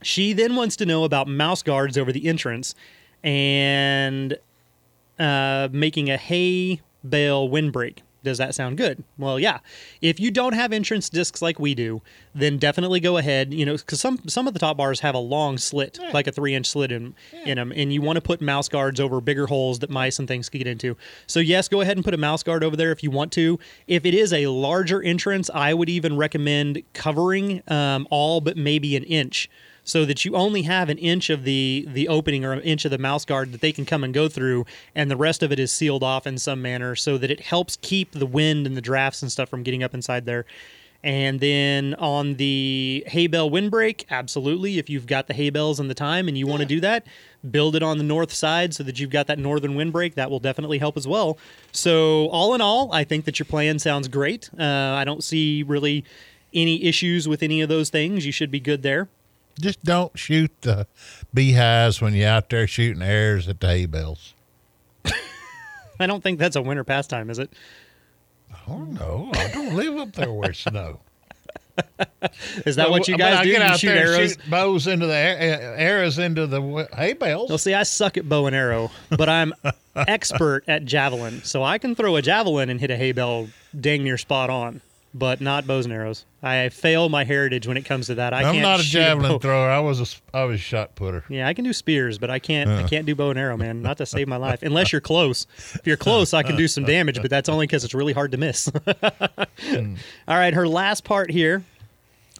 [0.00, 2.74] she then wants to know about mouse guards over the entrance
[3.22, 4.38] and
[5.18, 8.00] uh, making a hay bale windbreak.
[8.22, 9.02] Does that sound good?
[9.16, 9.60] Well, yeah.
[10.02, 12.02] If you don't have entrance discs like we do,
[12.34, 13.54] then definitely go ahead.
[13.54, 16.32] You know, because some some of the top bars have a long slit, like a
[16.32, 19.46] three inch slit in in them, and you want to put mouse guards over bigger
[19.46, 20.96] holes that mice and things can get into.
[21.26, 23.58] So yes, go ahead and put a mouse guard over there if you want to.
[23.86, 28.96] If it is a larger entrance, I would even recommend covering um, all but maybe
[28.96, 29.48] an inch
[29.90, 32.92] so that you only have an inch of the the opening or an inch of
[32.92, 35.58] the mouse guard that they can come and go through and the rest of it
[35.58, 38.80] is sealed off in some manner so that it helps keep the wind and the
[38.80, 40.46] drafts and stuff from getting up inside there.
[41.02, 45.90] And then on the hay bale windbreak absolutely if you've got the hay bales and
[45.90, 47.06] the time and you want to do that
[47.50, 50.14] build it on the north side so that you've got that northern windbreak.
[50.14, 51.36] That will definitely help as well.
[51.72, 54.50] So all in all i think that your plan sounds great.
[54.56, 56.04] Uh, i don't see really
[56.52, 58.26] any issues with any of those things.
[58.26, 59.08] You should be good there
[59.60, 60.86] Just don't shoot the
[61.34, 64.34] beehives when you're out there shooting arrows at the hay bales.
[65.98, 67.52] I don't think that's a winter pastime, is it?
[68.66, 71.00] Oh no, I don't live up there where it's snow.
[72.66, 73.52] Is that what you But I guys do?
[73.52, 74.30] get You out shoot there arrows?
[74.32, 77.48] shoot bows into the ar- arrows into the hay bales.
[77.48, 79.54] Well, see, I suck at bow and arrow, but I'm
[79.96, 84.04] expert at javelin, so I can throw a javelin and hit a hay bale dang
[84.04, 84.80] near spot on,
[85.12, 86.24] but not bows and arrows.
[86.42, 88.32] I fail my heritage when it comes to that.
[88.32, 89.68] I I'm can't not a shoot javelin bow- thrower.
[89.70, 91.24] I was a I was a shot putter.
[91.28, 92.70] Yeah, I can do spears, but I can't.
[92.70, 93.82] I can't do bow and arrow, man.
[93.82, 95.46] Not to save my life, unless you're close.
[95.74, 98.32] If you're close, I can do some damage, but that's only because it's really hard
[98.32, 98.70] to miss.
[99.60, 99.94] Hmm.
[100.28, 101.64] All right, her last part here.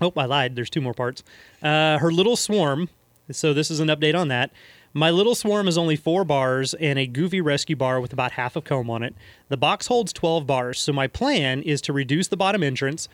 [0.01, 0.57] Oh, I lied.
[0.57, 1.23] There's two more parts.
[1.63, 2.89] Uh, her little swarm.
[3.31, 4.51] So this is an update on that.
[4.92, 8.57] My little swarm is only four bars and a goofy rescue bar with about half
[8.57, 9.14] of comb on it.
[9.48, 10.81] The box holds 12 bars.
[10.81, 13.09] So my plan is to reduce the bottom entrance,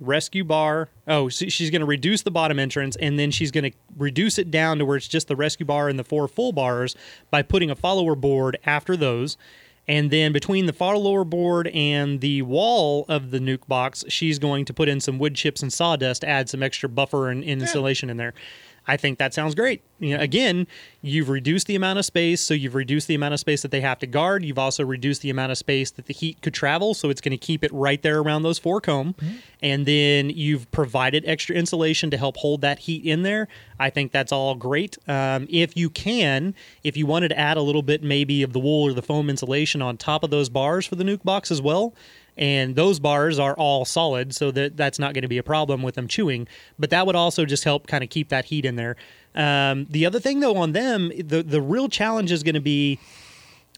[0.00, 0.88] rescue bar.
[1.06, 4.38] Oh, so she's going to reduce the bottom entrance and then she's going to reduce
[4.38, 6.96] it down to where it's just the rescue bar and the four full bars
[7.30, 9.36] by putting a follower board after those.
[9.86, 14.64] And then between the follower board and the wall of the nuke box, she's going
[14.64, 17.60] to put in some wood chips and sawdust to add some extra buffer and, and
[17.60, 18.32] insulation in there.
[18.86, 19.82] I think that sounds great.
[19.98, 20.66] You know, again,
[21.00, 23.80] you've reduced the amount of space, so you've reduced the amount of space that they
[23.80, 24.44] have to guard.
[24.44, 27.30] You've also reduced the amount of space that the heat could travel, so it's going
[27.30, 29.14] to keep it right there around those four comb.
[29.62, 33.48] And then you've provided extra insulation to help hold that heat in there.
[33.78, 34.98] I think that's all great.
[35.08, 38.60] Um, if you can, if you wanted to add a little bit maybe of the
[38.60, 41.62] wool or the foam insulation on top of those bars for the nuke box as
[41.62, 41.94] well,
[42.36, 45.82] and those bars are all solid so that that's not going to be a problem
[45.82, 46.48] with them chewing.
[46.78, 48.96] But that would also just help kind of keep that heat in there.
[49.34, 52.98] Um, the other thing though on them the, the real challenge is going to be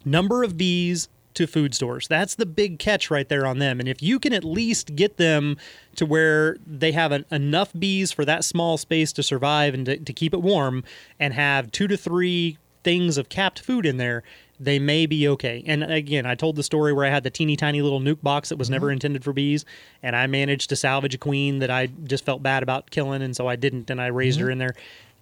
[0.05, 2.09] number of bees to food stores.
[2.09, 3.79] That's the big catch right there on them.
[3.79, 5.59] And if you can at least get them
[5.97, 9.99] to where they have an, enough bees for that small space to survive and to,
[9.99, 10.83] to keep it warm
[11.21, 14.23] and have two to three things of capped food in there
[14.59, 15.63] they may be okay.
[15.67, 18.49] And again, I told the story where I had the teeny tiny little nuke box
[18.49, 18.75] that was mm-hmm.
[18.75, 19.65] never intended for bees,
[20.03, 23.37] and I managed to salvage a queen that I just felt bad about killing, and
[23.37, 24.53] so I didn't, and I raised her mm-hmm.
[24.53, 24.75] in there.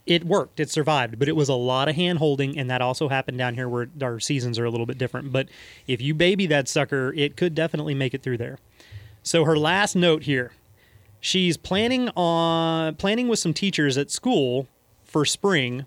[0.07, 3.09] It worked, it survived, but it was a lot of hand holding, and that also
[3.09, 5.33] happened down here where our seasons are a little bit different.
[5.33, 5.49] But
[5.87, 8.59] if you baby that sucker, it could definitely make it through there.
[9.23, 10.53] So her last note here,
[11.21, 14.69] she's planning on planning with some teachers at school
[15.05, 15.87] for spring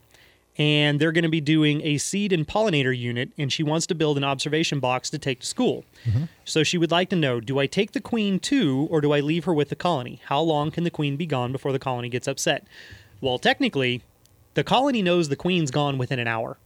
[0.57, 3.95] and they're going to be doing a seed and pollinator unit and she wants to
[3.95, 5.85] build an observation box to take to school.
[6.05, 6.23] Mm-hmm.
[6.45, 9.19] So she would like to know do i take the queen too or do i
[9.19, 10.21] leave her with the colony?
[10.25, 12.65] How long can the queen be gone before the colony gets upset?
[13.21, 14.01] Well technically
[14.55, 16.57] the colony knows the queen's gone within an hour.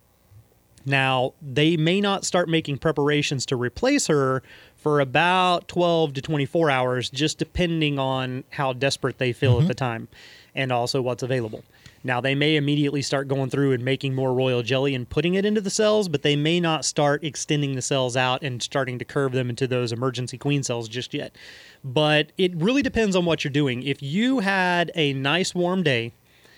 [0.85, 4.41] Now, they may not start making preparations to replace her
[4.77, 9.67] for about 12 to 24 hours, just depending on how desperate they feel at mm-hmm.
[9.67, 10.07] the time
[10.55, 11.63] and also what's available.
[12.03, 15.45] Now, they may immediately start going through and making more royal jelly and putting it
[15.45, 19.05] into the cells, but they may not start extending the cells out and starting to
[19.05, 21.35] curve them into those emergency queen cells just yet.
[21.83, 23.83] But it really depends on what you're doing.
[23.83, 26.13] If you had a nice warm day,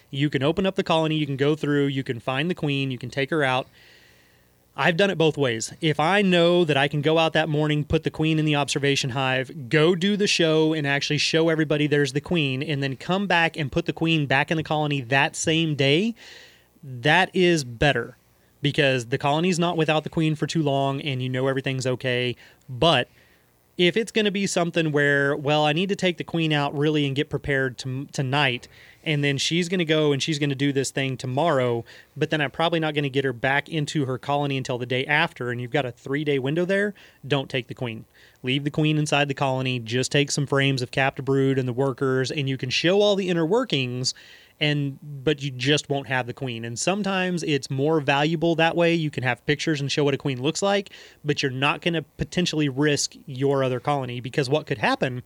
[0.10, 2.92] you can open up the colony, you can go through, you can find the queen,
[2.92, 3.68] you can take her out.
[4.76, 5.72] I've done it both ways.
[5.82, 8.56] If I know that I can go out that morning, put the queen in the
[8.56, 12.96] observation hive, go do the show and actually show everybody there's the queen, and then
[12.96, 16.16] come back and put the queen back in the colony that same day,
[16.82, 18.18] that is better
[18.64, 22.36] because the colony's not without the queen for too long and you know everything's okay.
[22.68, 23.10] But
[23.78, 26.78] if it's going to be something where, well, I need to take the queen out
[26.78, 28.68] really and get prepared to, tonight,
[29.04, 31.84] and then she's going to go and she's going to do this thing tomorrow,
[32.16, 34.86] but then I'm probably not going to get her back into her colony until the
[34.86, 36.94] day after, and you've got a three day window there,
[37.28, 38.06] don't take the queen.
[38.44, 41.74] Leave the queen inside the colony, just take some frames of capped brood and the
[41.74, 44.14] workers, and you can show all the inner workings
[44.64, 46.64] and but you just won't have the queen.
[46.64, 48.94] And sometimes it's more valuable that way.
[48.94, 50.90] You can have pictures and show what a queen looks like
[51.24, 55.24] but you're not going to potentially risk your other colony because what could happen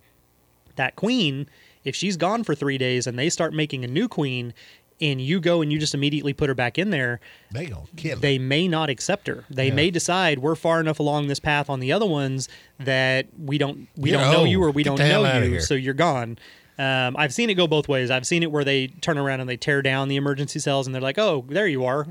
[0.76, 1.48] that queen
[1.84, 4.54] if she's gone for three days and they start making a new queen
[5.00, 7.20] and you go and you just immediately put her back in there
[7.52, 9.46] They gonna kill they may not accept her.
[9.50, 13.58] They may decide we're far enough along this path on the other ones that we
[13.58, 15.94] don't we Yeah, don't know oh, you or we get don't know you, so you're
[15.94, 16.38] gone.
[16.80, 18.12] Um, I've seen it go both ways.
[18.12, 20.94] I've seen it where they turn around and they tear down the emergency cells and
[20.94, 22.06] they're like, "Oh, there you are,"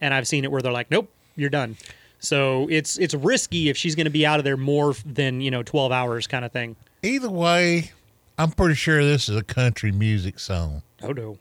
[0.00, 1.76] and I've seen it where they're like, "Nope, you're done."
[2.18, 5.50] So it's it's risky if she's going to be out of there more than you
[5.50, 6.76] know 12 hours kind of thing.
[7.02, 7.90] Either way,
[8.38, 10.82] I'm pretty sure this is a country music song.
[11.02, 11.38] Oh no,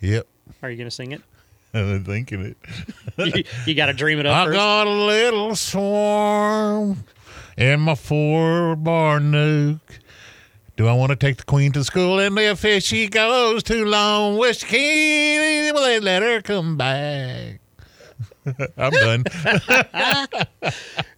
[0.00, 0.26] Yep.
[0.62, 1.20] are you going to sing it?
[1.74, 2.56] I'm thinking it.
[3.36, 4.56] you you got to dream it up I first.
[4.56, 7.04] got a little swarm
[7.58, 9.80] in my four bar nuke.
[10.76, 12.18] Do I want to take the queen to school?
[12.18, 17.60] And if she goes too long, wish she can, will they let her come back?
[18.76, 19.24] I'm done.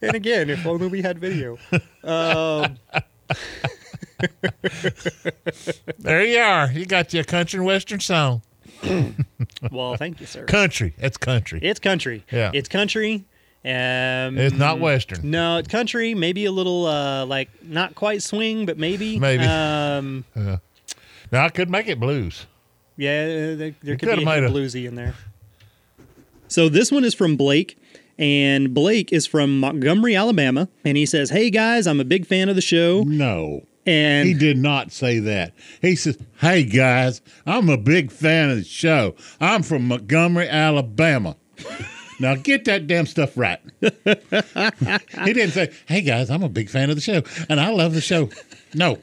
[0.02, 1.58] And again, if only we had video.
[2.04, 2.76] Um,
[5.98, 6.70] there you are.
[6.70, 8.42] You got your country and western song.
[9.72, 10.44] well, thank you, sir.
[10.44, 10.94] Country.
[10.98, 11.60] It's country.
[11.62, 12.24] It's country.
[12.30, 12.50] Yeah.
[12.54, 13.24] It's country.
[13.66, 15.28] Um, It's not western.
[15.30, 16.14] No, it's country.
[16.14, 19.18] Maybe a little uh, like not quite swing, but maybe.
[19.18, 19.44] Maybe.
[19.44, 20.24] Um,
[21.32, 22.46] Now I could make it blues.
[22.96, 23.26] yeah,
[23.56, 25.14] there, there could be a made hint a- bluesy in there.
[26.48, 27.76] So this one is from Blake.
[28.18, 30.68] And Blake is from Montgomery, Alabama.
[30.84, 33.02] And he says, Hey guys, I'm a big fan of the show.
[33.02, 33.66] No.
[33.84, 35.52] and He did not say that.
[35.82, 39.14] He says, "Hey guys, I'm a big fan of the show.
[39.40, 41.36] I'm from Montgomery, Alabama."
[42.20, 43.60] now get that damn stuff right.
[43.80, 47.94] he didn't say, "Hey guys, I'm a big fan of the show and I love
[47.94, 48.30] the show."
[48.74, 48.98] No,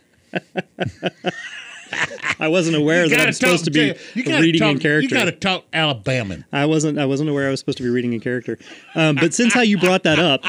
[2.39, 5.01] I wasn't aware that I'm supposed to be gotta reading talk, in character.
[5.03, 6.43] You got to talk Alabaman.
[6.51, 6.97] I wasn't.
[6.97, 8.57] I wasn't aware I was supposed to be reading in character.
[8.95, 10.43] Um, but since how you brought that up,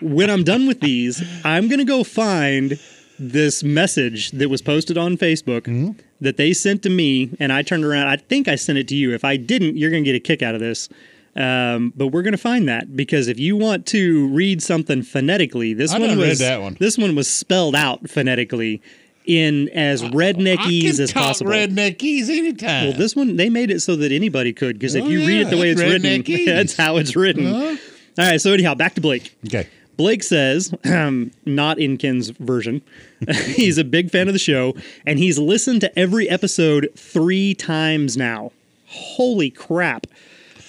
[0.00, 2.78] when I'm done with these, I'm gonna go find
[3.18, 5.90] this message that was posted on Facebook Mm-hmm.
[6.22, 8.08] that they sent to me, and I turned around.
[8.08, 9.12] I think I sent it to you.
[9.14, 10.88] If I didn't, you're gonna get a kick out of this.
[11.36, 15.92] Um, but we're gonna find that because if you want to read something phonetically, this
[15.92, 16.76] I one was one.
[16.80, 18.82] this one was spelled out phonetically
[19.26, 21.52] in as redneckese as talk possible.
[21.52, 22.88] redneckese anytime.
[22.88, 25.42] Well, this one they made it so that anybody could because if Oh, you read
[25.42, 27.46] it the way it's written, that's how it's written.
[27.46, 27.76] Uh-huh.
[28.18, 28.40] All right.
[28.40, 29.32] So anyhow, back to Blake.
[29.46, 29.68] okay.
[29.96, 32.80] Blake says, um, not in Ken's version,
[33.54, 34.74] he's a big fan of the show
[35.06, 38.50] and he's listened to every episode three times now.
[38.86, 40.06] Holy crap!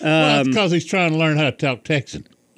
[0.04, 2.28] Well, Um, because he's trying to learn how to talk Texan.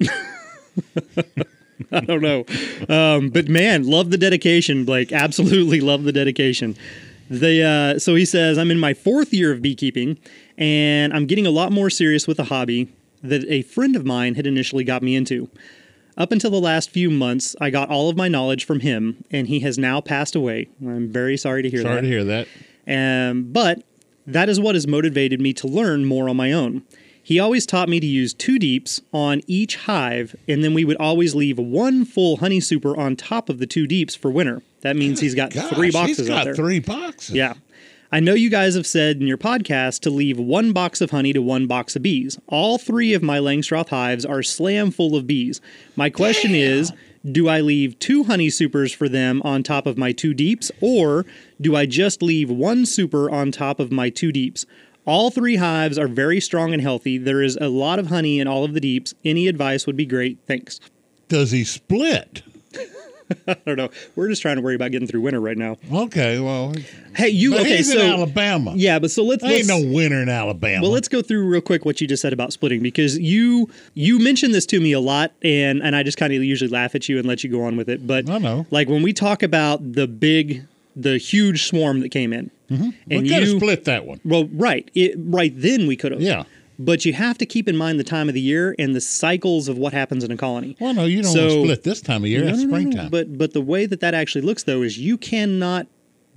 [1.92, 2.44] I don't know.
[2.88, 5.12] Um, but man, love the dedication, Blake.
[5.12, 6.76] Absolutely love the dedication.
[7.30, 10.18] The uh, so he says, I'm in my fourth year of beekeeping,
[10.58, 12.88] and I'm getting a lot more serious with the hobby
[13.22, 15.48] that a friend of mine had initially got me into.
[16.16, 19.48] Up until the last few months, I got all of my knowledge from him, and
[19.48, 20.68] he has now passed away.
[20.80, 22.00] I'm very sorry to hear Sorry that.
[22.02, 22.46] to hear that.
[22.86, 23.82] Um, but
[24.26, 26.82] that is what has motivated me to learn more on my own.
[27.24, 30.98] He always taught me to use two deeps on each hive, and then we would
[30.98, 34.62] always leave one full honey super on top of the two deeps for winter.
[34.82, 36.54] That means he's got Gosh, three boxes he's got out there.
[36.54, 37.34] three boxes.
[37.34, 37.54] Yeah.
[38.12, 41.32] I know you guys have said in your podcast to leave one box of honey
[41.32, 42.38] to one box of bees.
[42.46, 45.62] All three of my Langstroth hives are slam full of bees.
[45.96, 46.92] My question is
[47.28, 51.24] do I leave two honey supers for them on top of my two deeps, or
[51.58, 54.66] do I just leave one super on top of my two deeps?
[55.06, 57.18] All three hives are very strong and healthy.
[57.18, 59.14] There is a lot of honey in all of the deeps.
[59.24, 60.38] Any advice would be great.
[60.46, 60.80] Thanks.
[61.28, 62.42] Does he split?
[63.48, 63.88] I don't know.
[64.16, 65.76] We're just trying to worry about getting through winter right now.
[65.90, 66.74] Okay, well,
[67.16, 67.78] Hey, you but okay?
[67.78, 68.74] he's so in Alabama.
[68.76, 70.82] yeah, but so let's, There ain't let's no winter in Alabama.
[70.82, 74.18] Well, let's go through real quick what you just said about splitting because you you
[74.18, 77.08] mentioned this to me a lot, and and I just kind of usually laugh at
[77.08, 78.06] you and let you go on with it.
[78.06, 78.66] But I know.
[78.70, 82.90] like when we talk about the big, the huge swarm that came in, mm-hmm.
[83.06, 84.20] we and could have you split that one.
[84.24, 86.44] well, right, it, right then we could have, Yeah.
[86.76, 89.68] But you have to keep in mind the time of the year and the cycles
[89.68, 90.76] of what happens in a colony.
[90.80, 92.42] Well, no, you don't So- want to split this time of year.
[92.42, 92.76] No, It's no, no, no.
[92.80, 93.10] springtime.
[93.12, 95.86] But but the way that that actually looks though is you cannot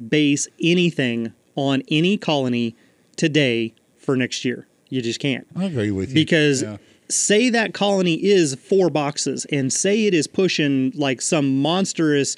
[0.09, 2.75] base anything on any colony
[3.15, 4.67] today for next year.
[4.89, 5.47] You just can't.
[5.55, 6.13] I agree with you.
[6.15, 6.77] because Yeah.
[7.09, 12.35] say that colony is four boxes and say it is pushing like some monstrous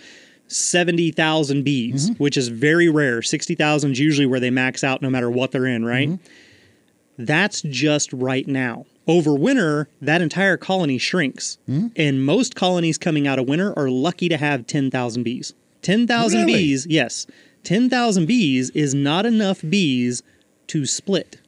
[0.49, 2.23] 70,000 bees, Mm-hmm.
[2.23, 3.21] which is very rare.
[3.21, 6.09] 60,000 is usually where they max out no matter what they're in, right?
[6.09, 7.23] Mm-hmm.
[7.25, 8.85] That's just right now.
[9.07, 11.57] Over winter, that entire colony shrinks.
[11.67, 11.88] Mm-hmm.
[11.95, 15.53] And most colonies coming out of winter are lucky to have 10,000 bees.
[15.81, 16.53] 10,000 Really?
[16.53, 17.25] bees, yes.
[17.63, 20.23] 10,000 bees is not enough bees
[20.67, 21.38] to split.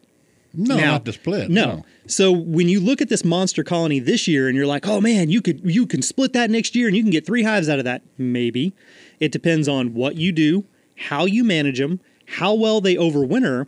[0.54, 1.50] No, now- not to split.
[1.50, 1.86] No.
[2.08, 5.30] So when you look at this monster colony this year and you're like, "Oh man,
[5.30, 7.80] you could you can split that next year and you can get 3 hives out
[7.80, 8.74] of that." Maybe.
[9.20, 10.66] It depends on what you do,
[10.98, 13.68] how you manage them, how well they overwinter,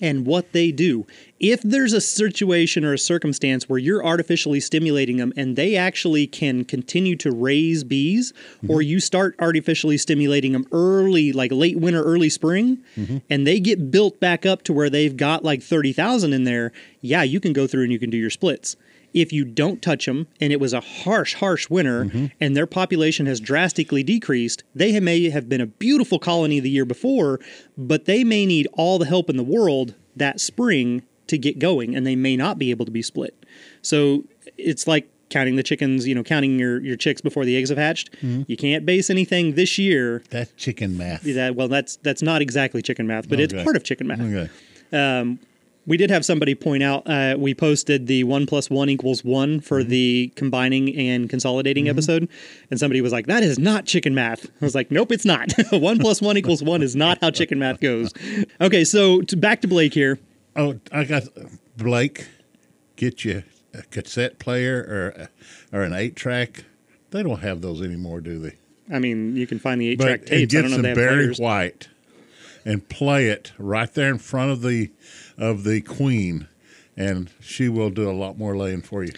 [0.00, 1.06] and what they do.
[1.40, 6.26] If there's a situation or a circumstance where you're artificially stimulating them and they actually
[6.26, 8.70] can continue to raise bees, mm-hmm.
[8.70, 13.18] or you start artificially stimulating them early, like late winter, early spring, mm-hmm.
[13.30, 17.22] and they get built back up to where they've got like 30,000 in there, yeah,
[17.22, 18.76] you can go through and you can do your splits.
[19.14, 22.26] If you don't touch them and it was a harsh, harsh winter mm-hmm.
[22.40, 26.84] and their population has drastically decreased, they may have been a beautiful colony the year
[26.84, 27.40] before,
[27.76, 31.94] but they may need all the help in the world that spring to get going
[31.94, 33.44] and they may not be able to be split.
[33.82, 34.24] So
[34.56, 37.78] it's like counting the chickens, you know, counting your, your chicks before the eggs have
[37.78, 38.12] hatched.
[38.12, 38.42] Mm-hmm.
[38.46, 41.22] You can't base anything this year That's chicken math.
[41.22, 44.50] that well that's that's not exactly chicken math, but it's part of chicken math Okay.
[44.90, 45.38] Um,
[45.88, 49.60] we did have somebody point out uh, we posted the one plus one equals one
[49.60, 49.90] for Mm-hmm.
[49.90, 52.28] the combining and consolidating episode
[52.70, 55.50] and somebody was like that is not chicken math i was like nope it's not
[55.72, 58.12] one plus one equals one is not how chicken math goes
[58.60, 60.18] okay so to, back to blake here
[60.56, 61.22] Oh, I got
[61.76, 62.26] Blake.
[62.96, 64.78] Get you a cassette player
[65.72, 66.64] or or an eight track.
[67.12, 68.56] They don't have those anymore, do they?
[68.92, 70.76] i mean you can find the eight track But and tapes i get don't know
[70.88, 71.38] some Barry players.
[71.38, 71.88] White
[72.64, 74.90] and play it right there in front of the
[75.38, 76.48] of the queen,
[76.96, 79.12] and she will do a lot more laying for you.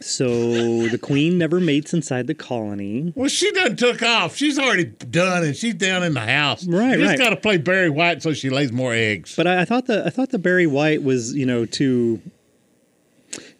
[0.00, 3.12] So the queen never mates inside the colony.
[3.16, 4.36] Well, she done took off.
[4.36, 6.64] She's already done, and she's down in the house.
[6.66, 7.18] Right, you just right.
[7.18, 9.34] got to play Barry White so she lays more eggs.
[9.34, 12.22] But I, I thought the I thought the Barry White was you know too.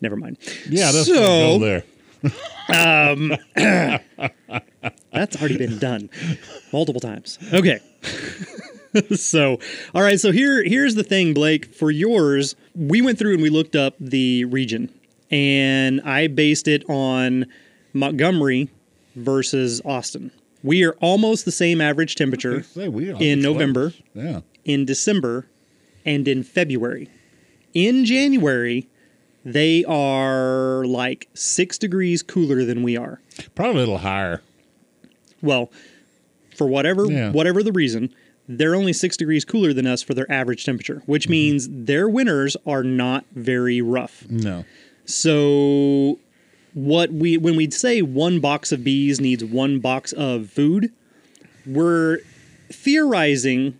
[0.01, 0.38] Never mind.
[0.68, 1.84] yeah, that's so go there.
[2.70, 6.11] Um, that's already been done
[6.70, 7.38] multiple times.
[7.51, 7.80] Okay.
[9.14, 9.59] so,
[9.95, 10.18] all right.
[10.18, 11.74] So here here's the thing, Blake.
[11.74, 14.91] For yours, we went through and we looked up the region,
[15.30, 17.47] and I based it on
[17.93, 18.70] Montgomery
[19.16, 20.30] versus Austin.
[20.62, 23.41] We are almost the same average temperature Say, in.
[23.41, 23.93] November.
[24.14, 24.41] Yeah.
[24.64, 25.47] in December
[26.05, 27.09] and in February.
[27.74, 28.89] In January,
[29.45, 33.20] they are like six degrees cooler than we are.
[33.55, 34.43] Probably a little higher.
[35.43, 35.70] Well,
[36.57, 37.30] for whatever Yeah.
[37.30, 38.12] whatever the reason,
[38.49, 41.30] they're only six degrees cooler than us for their average temperature, which Mm-hmm.
[41.32, 44.24] means their winters are not very rough.
[44.30, 44.64] No.
[45.05, 46.18] So
[46.74, 50.92] what we when we say one box of bees needs one box of food,
[51.66, 52.18] we're
[52.70, 53.78] theorizing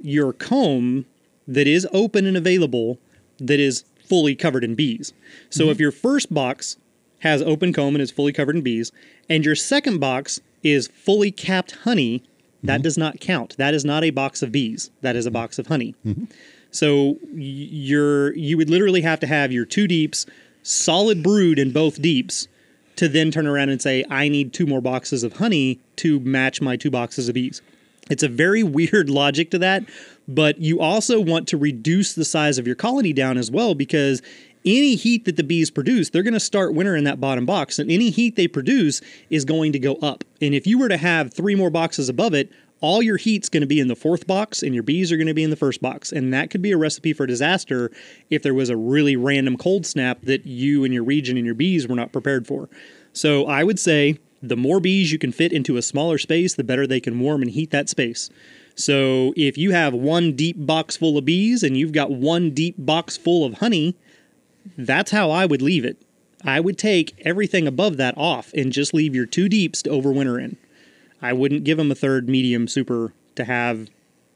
[0.00, 1.06] your comb
[1.46, 2.98] that is open and available
[3.38, 5.12] that is fully covered in bees.
[5.50, 6.76] So if your first box
[7.20, 8.92] has open comb and is fully covered in bees,
[9.28, 12.22] and your second box is fully capped honey,
[12.62, 12.82] that mm-hmm.
[12.82, 13.56] does not count.
[13.56, 14.90] That is not a box of bees.
[15.00, 15.94] That is a box of honey.
[16.04, 16.24] Mm-hmm.
[16.70, 20.26] So you're you would literally have to have your two deeps,
[20.62, 22.48] solid brood in both deeps,
[22.96, 26.60] to then turn around and say, I need two more boxes of honey to match
[26.60, 27.62] my two boxes of bees.
[28.10, 29.84] It's a very weird logic to that,
[30.28, 34.20] but you also want to reduce the size of your colony down as well because
[34.64, 37.78] any heat that the bees produce, they're going to start winter in that bottom box,
[37.78, 39.00] and any heat they produce
[39.30, 40.24] is going to go up.
[40.40, 42.50] And if you were to have three more boxes above it,
[42.80, 45.26] all your heat's going to be in the fourth box, and your bees are going
[45.26, 46.12] to be in the first box.
[46.12, 47.90] And that could be a recipe for disaster
[48.30, 51.54] if there was a really random cold snap that you and your region and your
[51.54, 52.68] bees were not prepared for.
[53.12, 56.64] So I would say the more bees you can fit into a smaller space, the
[56.64, 58.30] better they can warm and heat that space.
[58.74, 62.76] So if you have one deep box full of bees and you've got one deep
[62.78, 63.94] box full of honey,
[64.76, 66.00] that's how I would leave it.
[66.44, 70.42] I would take everything above that off and just leave your two deeps to overwinter
[70.42, 70.56] in.
[71.20, 73.88] I wouldn't give them a third medium super to have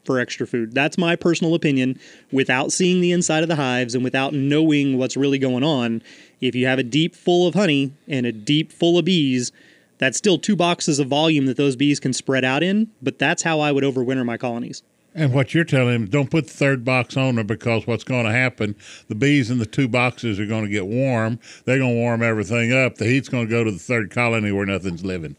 [0.03, 0.73] for extra food.
[0.75, 1.99] That's my personal opinion
[2.31, 6.03] without seeing the inside of the hives and without knowing what's really going on.
[6.41, 9.51] If you have a deep full of honey and a deep full of bees,
[9.97, 13.43] that's still two boxes of volume that those bees can spread out in, but that's
[13.43, 14.83] how I would overwinter my colonies.
[15.17, 18.25] And what you're telling him, don't put the third box on there because what's going
[18.25, 18.75] to happen,
[19.07, 21.39] the bees in the two boxes are going to get warm.
[21.63, 22.95] They're going to warm everything up.
[22.95, 25.37] The heat's going to go to the third colony where nothing's living.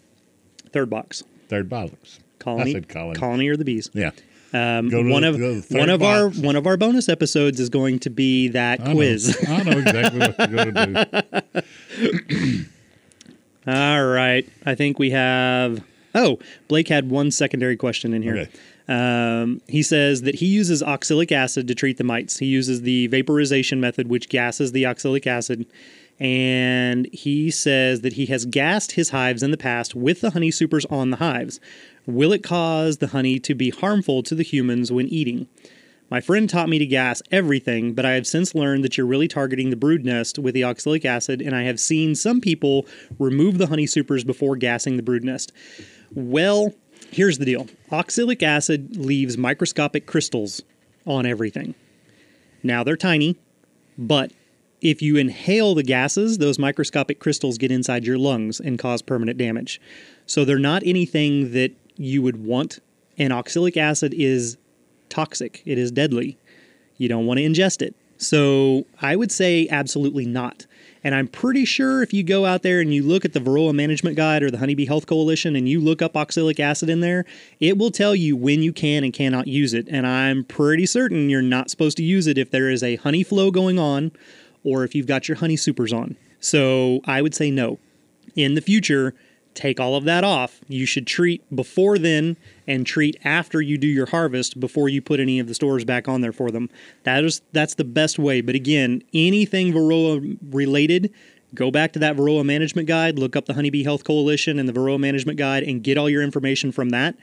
[0.73, 1.25] Third box.
[1.49, 2.21] Third box.
[2.39, 2.71] Colony.
[2.71, 3.19] I said colony.
[3.19, 3.91] Colony or the bees.
[3.93, 4.13] Yeah.
[4.55, 7.09] Um, one the- of go to the third one of our one of our bonus
[7.11, 8.95] episodes is going to be that I know.
[8.95, 9.37] quiz.
[9.47, 12.65] I know exactly what you're going to do.
[13.67, 14.49] All right.
[14.65, 15.85] I think we have.
[16.15, 18.37] Oh, Blake had one secondary question in here.
[18.37, 18.51] Okay.
[18.89, 22.39] Um, he says that he uses oxalic acid to treat the mites.
[22.39, 25.67] He uses the vaporization method, which gases the oxalic acid.
[26.19, 30.51] And he says that he has gassed his hives in the past with the honey
[30.51, 31.61] supers on the hives.
[32.07, 35.49] Will it cause the honey to be harmful to the humans when eating?
[36.09, 39.27] My friend taught me to gas everything, but I have since learned that you're really
[39.27, 42.87] targeting the brood nest with the oxalic acid, and I have seen some people
[43.19, 45.53] remove the honey supers before gassing the brood nest.
[46.15, 46.73] Well,
[47.11, 50.63] here's the deal oxalic acid leaves microscopic crystals
[51.07, 51.75] on everything.
[52.63, 53.37] Now they're tiny,
[53.97, 54.33] but
[54.81, 59.39] if you inhale the gases, those microscopic crystals get inside your lungs and cause permanent
[59.39, 59.81] damage.
[60.27, 62.81] So they're not anything that you would want,
[63.17, 64.59] and oxalic acid is
[65.09, 66.37] toxic, it is deadly.
[66.99, 67.95] You don't want to ingest it.
[68.19, 70.67] So I would say absolutely not.
[71.07, 73.73] And I'm pretty sure if you go out there and you look at the Varroa
[73.73, 77.25] Management Guide or the Honeybee Health Coalition and you look up oxalic acid in there,
[77.61, 79.87] it will tell you when you can and cannot use it.
[79.89, 83.23] And I'm pretty certain you're not supposed to use it if there is a honey
[83.23, 84.11] flow going on
[84.65, 86.17] or if you've got your honey supers on.
[86.41, 87.79] So I would say no.
[88.35, 89.15] In the future,
[89.57, 90.61] take all of that off.
[90.69, 92.37] You should treat before then
[92.67, 96.07] and treat after you do your harvest before you put any of the stores back
[96.09, 96.71] on there for them.
[97.05, 98.41] That is that's the best way.
[98.41, 101.13] But again, anything Varroa related,
[101.55, 104.73] go back to that Varroa Management Guide, look up the Honeybee Health Coalition and the
[104.73, 107.17] Varroa Management Guide and get all your information from that.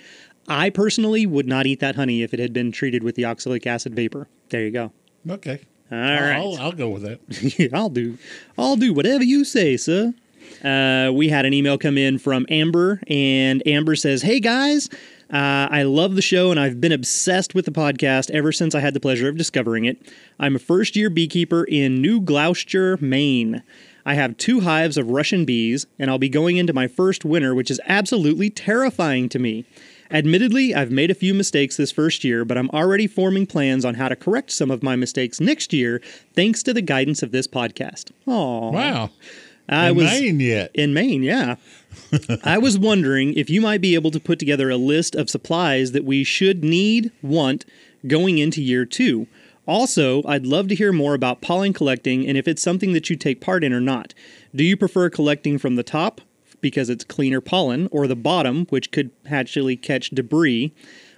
[0.47, 3.65] I personally would not eat that honey if it had been treated with the oxalic
[3.65, 4.27] acid vapor.
[4.49, 4.91] There you go.
[5.29, 5.61] Okay.
[5.91, 6.36] All I'll, right.
[6.36, 7.69] I'll, I'll go with that.
[7.73, 8.17] I'll do.
[8.57, 10.13] I'll do whatever you say, sir.
[10.63, 14.89] Uh, we had an email come in from Amber, and Amber says, "Hey guys."
[15.31, 18.81] Uh, I love the show and I've been obsessed with the podcast ever since I
[18.81, 19.97] had the pleasure of discovering it.
[20.39, 23.63] I'm a first year beekeeper in New Gloucester, Maine.
[24.05, 27.55] I have two hives of Russian bees, and I'll be going into my first winter,
[27.55, 29.65] which is absolutely terrifying to me.
[30.11, 33.95] Admittedly, I've made a few mistakes this first year, but I'm already forming plans on
[33.95, 36.01] how to correct some of my mistakes next year,
[36.35, 38.11] thanks to the guidance of this podcast.
[38.27, 38.71] Aww.
[38.71, 39.09] Wow.
[39.70, 40.72] I In was Maine yet.
[40.74, 41.55] in Maine, yeah.
[42.43, 45.91] I was wondering if you might be able to put together a list of supplies
[45.93, 47.66] that we should need, want
[48.07, 49.28] going into year two.
[49.66, 53.16] Also, I'd love to hear more about pollen collecting and if it's something that you
[53.16, 54.14] take part in or not.
[54.53, 56.20] Do you prefer collecting from the top
[56.59, 60.74] because it's cleaner pollen or the bottom which could actually catch debris?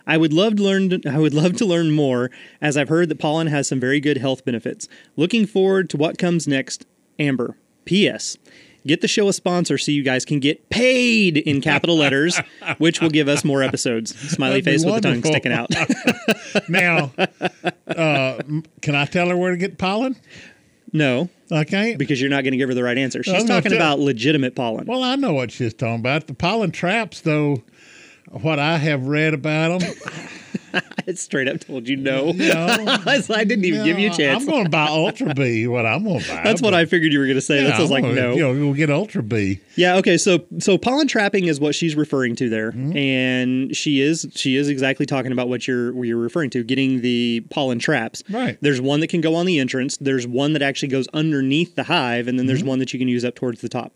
[0.06, 2.30] I would love to learn I would love to learn more
[2.62, 4.88] as I've heard that pollen has some very good health benefits.
[5.16, 6.86] Looking forward to what comes next.
[7.18, 7.58] Amber.
[7.86, 8.38] P.S.
[8.88, 12.40] Get the show a sponsor so you guys can get paid in capital letters,
[12.78, 14.16] which will give us more episodes.
[14.16, 15.70] Smiley face with the tongue sticking out.
[16.70, 17.12] Now,
[17.88, 18.42] uh,
[18.82, 20.16] can I tell her where to get pollen?
[20.94, 21.98] no, I can't.
[21.98, 23.22] because you're not going to give her the right answer.
[23.24, 24.86] She's I'm talking about legitimate pollen.
[24.86, 26.28] Well, I know what she's talking about.
[26.28, 27.62] The pollen traps, though,
[28.32, 29.94] what I have read about them,
[31.08, 32.32] I straight up told you no.
[32.32, 34.44] know, I didn't even give you a chance.
[34.44, 35.68] I'm going to buy Ultra Bee.
[35.68, 36.42] What I'm going to buy.
[36.44, 37.62] That's what I figured you were going to say.
[37.62, 38.34] Yeah, that sounds like gonna, no.
[38.36, 39.60] You know, we'll get Ultra Bee.
[39.76, 42.72] Yeah, okay, so so pollen trapping is what she's referring to there.
[42.72, 42.98] Mm-hmm.
[42.98, 47.02] And she is she is exactly talking about what you're what you're referring to, getting
[47.02, 48.24] the pollen traps.
[48.30, 48.58] Right.
[48.62, 51.84] There's one that can go on the entrance, there's one that actually goes underneath the
[51.84, 52.48] hive, and then Mm-hmm.
[52.50, 53.92] there's one that you can use up towards the top.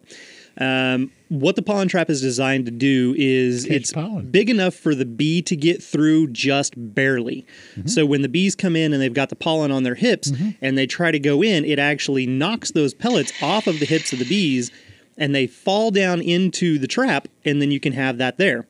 [0.58, 4.32] Um, what the pollen trap is designed to do is Catch it's pollen.
[4.32, 7.46] big enough for the bee to get through just barely.
[7.76, 7.88] Mm-hmm.
[7.88, 10.32] So when the bees come in and they've got the pollen on their hips
[10.62, 14.12] and they try to go in, it actually knocks those pellets off of the hips
[14.12, 14.72] of the bees
[15.18, 18.66] and they fall down into the trap, and then you can have that there.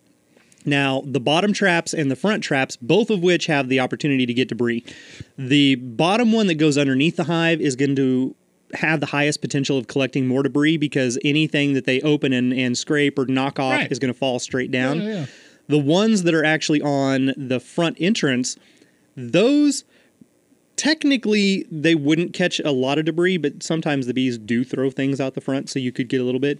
[0.65, 4.33] Now, the bottom traps and the front traps, both of which have the opportunity to
[4.33, 4.83] get debris.
[5.37, 8.35] The bottom one that goes underneath the hive is going to
[8.75, 12.77] have the highest potential of collecting more debris because anything that they open and, and
[12.77, 13.91] scrape or knock off Right.
[13.91, 15.01] is going to fall straight down.
[15.01, 15.25] Yeah, yeah.
[15.67, 18.57] The ones that are actually on the front entrance,
[19.15, 19.83] those
[20.79, 25.19] technically they wouldn't catch a lot of debris, but sometimes the bees do throw things
[25.19, 26.57] out the front, so you could get a little bit.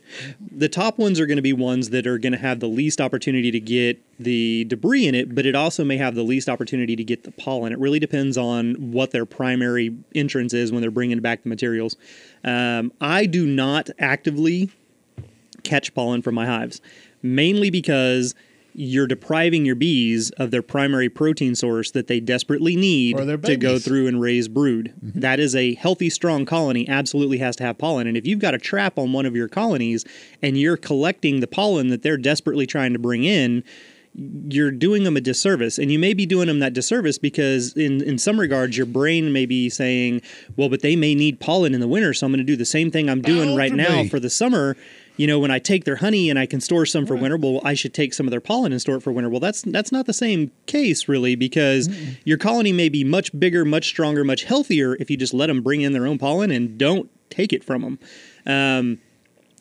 [0.52, 3.00] The top ones are going to be ones that are going to have the least
[3.00, 6.98] opportunity to get the debris in it, but it also may have the least opportunity
[6.98, 7.72] to get the pollen.
[7.72, 11.96] It really depends on what their primary entrance is when they're bringing back the materials.
[12.44, 14.70] Um, I do not actively
[15.64, 16.82] catch pollen from my hives,
[17.24, 18.36] mainly because
[18.74, 23.18] you're depriving your bees of their primary protein source that they desperately need
[23.48, 24.94] to go through and raise brood.
[25.02, 28.08] That is a healthy, strong colony, absolutely has to have pollen.
[28.08, 30.06] And if you've got a trap on one of your colonies
[30.42, 33.64] and you're collecting the pollen that they're desperately trying to bring in,
[34.16, 35.78] you're doing them a disservice.
[35.78, 39.32] And you may be doing them that disservice because in in some regards your brain
[39.32, 40.22] may be saying
[40.58, 42.66] well but they may need pollen in the winter so i'm going to do the
[42.66, 44.76] same thing i'm doing right now for the summer
[45.20, 47.60] you know when i take their honey and i can store some for winter well
[47.64, 49.30] i should take some of their pollen and store it for winter.
[49.30, 51.90] Well that's that's not the same case really because
[52.24, 55.62] your colony may be much bigger much stronger much healthier if you just let them
[55.62, 58.00] bring in their own pollen and don't take it from them
[58.46, 59.00] um,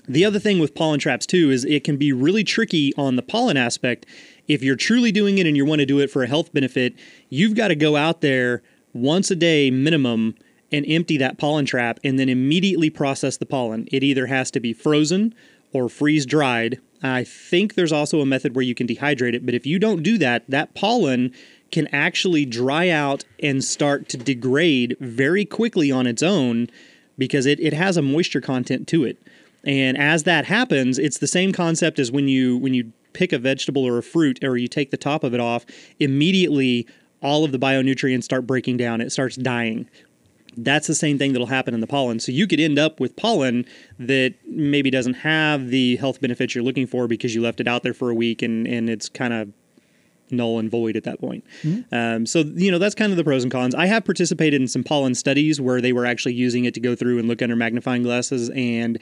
[0.09, 3.23] the other thing with pollen traps too is it can be really tricky on the
[3.23, 4.07] pollen aspect.
[4.47, 6.95] If you're truly doing it and you want to do it for a health benefit,
[7.29, 8.63] you've got to go out there
[8.95, 10.35] once a day minimum
[10.71, 13.89] and empty that pollen trap and then immediately process the pollen.
[13.91, 15.35] It either has to be frozen
[15.73, 16.81] or freeze dried.
[17.03, 20.03] I think there's also a method where you can dehydrate it, but if you don't
[20.03, 21.33] do that, that pollen
[21.71, 26.69] can actually dry out and start to degrade very quickly on its own
[27.16, 29.19] because it, it has a moisture content to it.
[29.64, 33.39] And as that happens, it's the same concept as when you when you pick a
[33.39, 35.66] vegetable or a fruit or you take the top of it off,
[35.99, 36.87] immediately
[37.21, 39.01] all of the bionutrients start breaking down.
[39.01, 39.89] It starts dying.
[40.57, 42.20] That's the same thing that'll happen in the pollen.
[42.20, 43.64] So you could end up with pollen
[43.99, 47.82] that maybe doesn't have the health benefits you're looking for because you left it out
[47.82, 49.53] there for a week and, and it's kind of
[50.30, 51.44] null and void at that point.
[51.92, 53.74] Um, so you know that's kind of the pros and cons.
[53.74, 56.94] I have participated in some pollen studies where they were actually using it to go
[56.94, 58.99] through and look under magnifying glasses and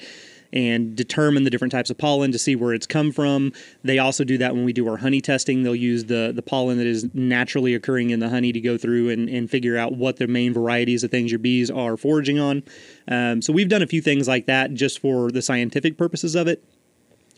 [0.56, 3.52] and determine the different types of pollen to see where it's come from.
[3.84, 5.62] They also do that when we do our honey testing.
[5.62, 9.10] They'll use the the pollen that is naturally occurring in the honey to go through
[9.10, 12.62] and, and figure out what the main varieties of things your bees are foraging on.
[13.06, 16.48] Um, so we've done a few things like that just for the scientific purposes of
[16.48, 16.64] it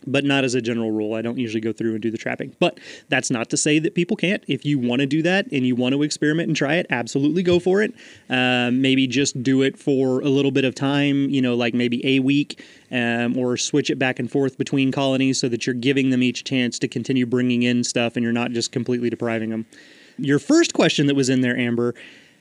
[0.07, 1.13] but not as a general rule.
[1.13, 2.55] I don't usually go through and do the trapping.
[2.59, 2.79] But
[3.09, 4.43] that's not to say that people can't.
[4.47, 7.43] If you want to do that and you want to experiment and try it, absolutely
[7.43, 7.93] go for it.
[8.29, 12.05] Um, maybe just do it for a little bit of time, you know, like maybe
[12.05, 16.09] a week, um, or switch it back and forth between colonies so that you're giving
[16.09, 19.65] them each chance to continue bringing in stuff and you're not just completely depriving them.
[20.17, 21.95] Your first question that was in there, Amber,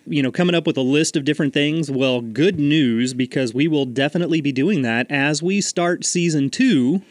[0.06, 1.90] you know, coming up with a list of different things.
[1.90, 7.02] Well, good news because we will definitely be doing that as we start season two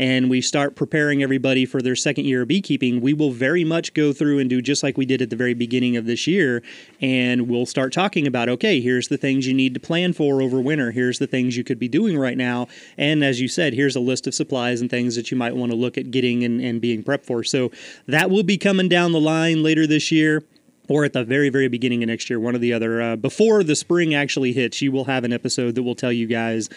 [0.00, 3.92] and we start preparing everybody for their second year of beekeeping, we will very much
[3.92, 6.62] go through and do just like we did at the very beginning of this year.
[7.02, 10.58] And we'll start talking about okay, here's the things you need to plan for over
[10.58, 10.90] winter.
[10.90, 12.66] Here's the things you could be doing right now.
[12.96, 15.70] And as you said, here's a list of supplies and things that you might want
[15.70, 17.44] to look at getting and, and being prepped for.
[17.44, 17.70] So
[18.06, 20.42] that will be coming down the line later this year
[20.88, 23.62] or at the very very beginning of next year one or the other uh, before
[23.62, 26.68] the spring actually hits you will have an episode that will tell you guys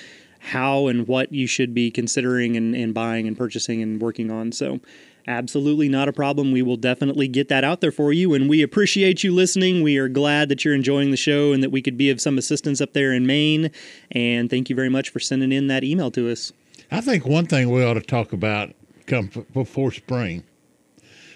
[0.43, 4.51] how and what you should be considering and, and buying and purchasing and working on.
[4.51, 4.79] So,
[5.27, 6.51] absolutely not a problem.
[6.51, 8.33] We will definitely get that out there for you.
[8.33, 9.81] And we appreciate you listening.
[9.81, 12.37] We are glad that you're enjoying the show and that we could be of some
[12.37, 13.71] assistance up there in Maine.
[14.11, 16.51] And thank you very much for sending in that email to us.
[16.91, 18.73] I think one thing we ought to talk about
[19.07, 20.43] come before spring,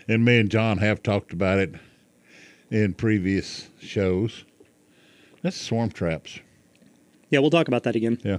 [0.08, 1.74] and me and John have talked about it
[2.70, 4.44] in previous shows.
[5.42, 6.40] That's swarm traps.
[7.30, 8.20] Yeah, we'll talk about that again.
[8.24, 8.38] Yeah.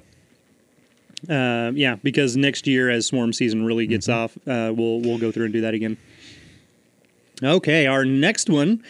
[1.29, 4.19] Uh, yeah, because next year, as swarm season really gets Mm-hmm.
[4.19, 5.97] off, uh, we'll we'll go through and do that again.
[7.43, 8.83] Okay, our next one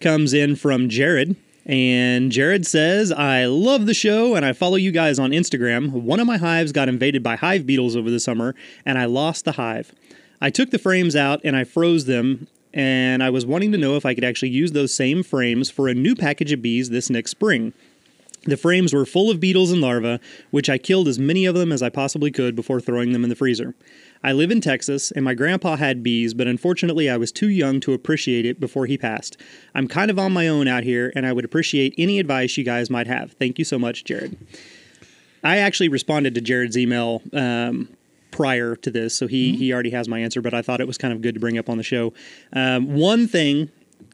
[0.00, 1.36] comes in from Jared.
[1.64, 5.90] And Jared says, I love the show and I follow you guys on Instagram.
[5.92, 9.44] One of my hives got invaded by hive beetles over the summer and I lost
[9.44, 9.92] the hive.
[10.40, 13.94] I took the frames out and I froze them, and I was wanting to know
[13.94, 17.08] if I could actually use those same frames for a new package of bees this
[17.08, 17.72] next spring.
[18.44, 20.18] The frames were full of beetles and larvae,
[20.50, 23.30] which I killed as many of them as I possibly could before throwing them in
[23.30, 23.74] the freezer.
[24.24, 27.78] I live in Texas, and my grandpa had bees, but unfortunately I was too young
[27.80, 29.36] to appreciate it before he passed.
[29.74, 32.64] I'm kind of on my own out here, and I would appreciate any advice you
[32.64, 33.32] guys might have.
[33.32, 34.36] Thank you so much, Jared.
[35.44, 37.88] I actually responded to Jared's email um,
[38.30, 40.40] prior to this, so he he already has my answer.
[40.40, 42.12] But I thought it was kind of good to bring up on the show.
[42.52, 43.70] Um, one thing,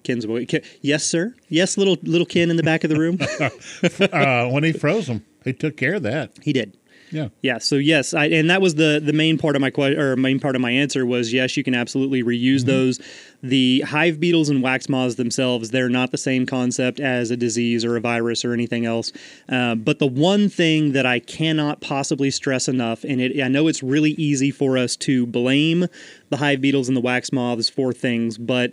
[0.08, 3.18] Ken's boy, Ken, yes, sir, yes, little little Ken in the back of the room,
[4.12, 6.32] uh, when he froze them, he took care of that.
[6.42, 6.74] he did.
[7.10, 7.28] Yeah.
[7.42, 7.58] Yeah.
[7.58, 10.40] So yes, I, and that was the the main part of my question or main
[10.40, 13.00] part of my answer was yes, you can absolutely reuse those.
[13.42, 17.84] The hive beetles and wax moths themselves, they're not the same concept as a disease
[17.84, 19.12] or a virus or anything else.
[19.48, 23.68] Uh, but the one thing that I cannot possibly stress enough, and it, I know
[23.68, 25.86] it's really easy for us to blame
[26.30, 28.72] the hive beetles and the wax moths for things, but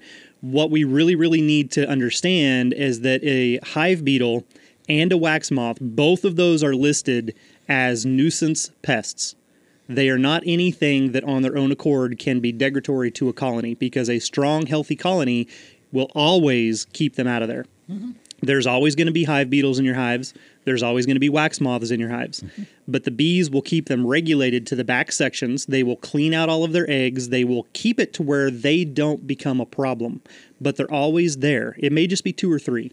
[0.52, 4.44] what we really, really need to understand is that a hive beetle
[4.88, 7.34] and a wax moth, both of those are listed
[7.68, 9.36] as nuisance pests.
[9.90, 13.74] They are not anything that on their own accord can be degradatory to a colony
[13.74, 15.48] because a strong, healthy colony
[15.92, 17.66] will always keep them out of there.
[17.90, 18.12] Mm-hmm.
[18.42, 20.34] There's always going to be hive beetles in your hives.
[20.66, 22.42] There's always going to be wax moths in your hives.
[22.42, 22.64] Mm-hmm.
[22.88, 25.66] But the bees will keep them regulated to the back sections.
[25.68, 27.30] They will clean out all of their eggs.
[27.30, 30.22] They will keep it to where they don't become a problem.
[30.60, 31.76] But they're always there.
[31.80, 32.92] It may just be two or three.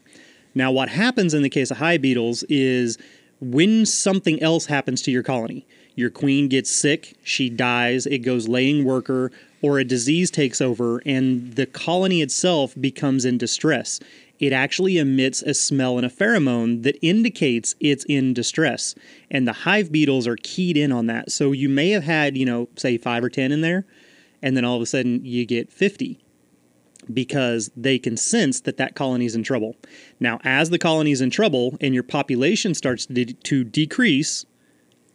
[0.55, 2.99] Now, what happens in the case of hive beetles is
[3.41, 8.49] when something else happens to your colony, your queen gets sick, she dies, it goes
[8.49, 14.01] laying worker, or a disease takes over, and the colony itself becomes in distress.
[14.43, 18.97] It actually emits a smell and a pheromone that indicates it's in distress.
[19.31, 21.31] And the hive beetles are keyed in on that.
[21.31, 23.87] So you may have had, you know, say five or 10 in there,
[24.43, 26.19] and then all of a sudden you get 50
[27.15, 29.77] because they can sense that that colony is in trouble.
[30.19, 34.45] Now, as the colony is in trouble and your population starts to, de- to decrease,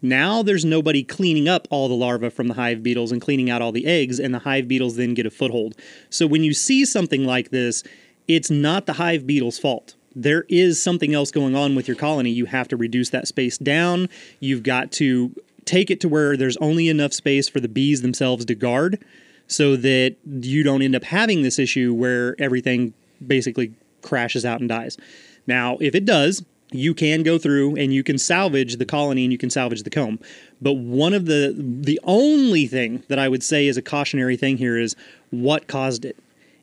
[0.02, 3.62] now there's nobody cleaning up all the larvae from the hive beetles and cleaning out
[3.62, 5.76] all the eggs, and the hive beetles then get a foothold.
[6.10, 7.84] So when you see something like this,
[8.28, 9.96] it's not the hive beetle's fault.
[10.16, 12.32] There is something else going on with your colony.
[12.32, 14.10] You have to reduce that space down.
[14.40, 15.32] You've got to
[15.66, 19.04] take it to where there's only enough space for the bees themselves to guard
[19.48, 22.94] so that you don't end up having this issue where everything
[23.26, 24.98] basically crashes out and dies.
[25.46, 29.32] Now, if it does, you can go through and you can salvage the colony and
[29.32, 30.20] you can salvage the comb.
[30.62, 34.58] But one of the the only thing that I would say is a cautionary thing
[34.58, 34.96] here is
[35.30, 36.18] what caused it.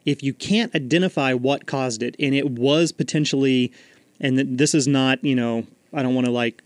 [0.05, 3.73] If you can't identify what caused it and it was potentially
[4.21, 6.63] and this is not, you know, I don't want to like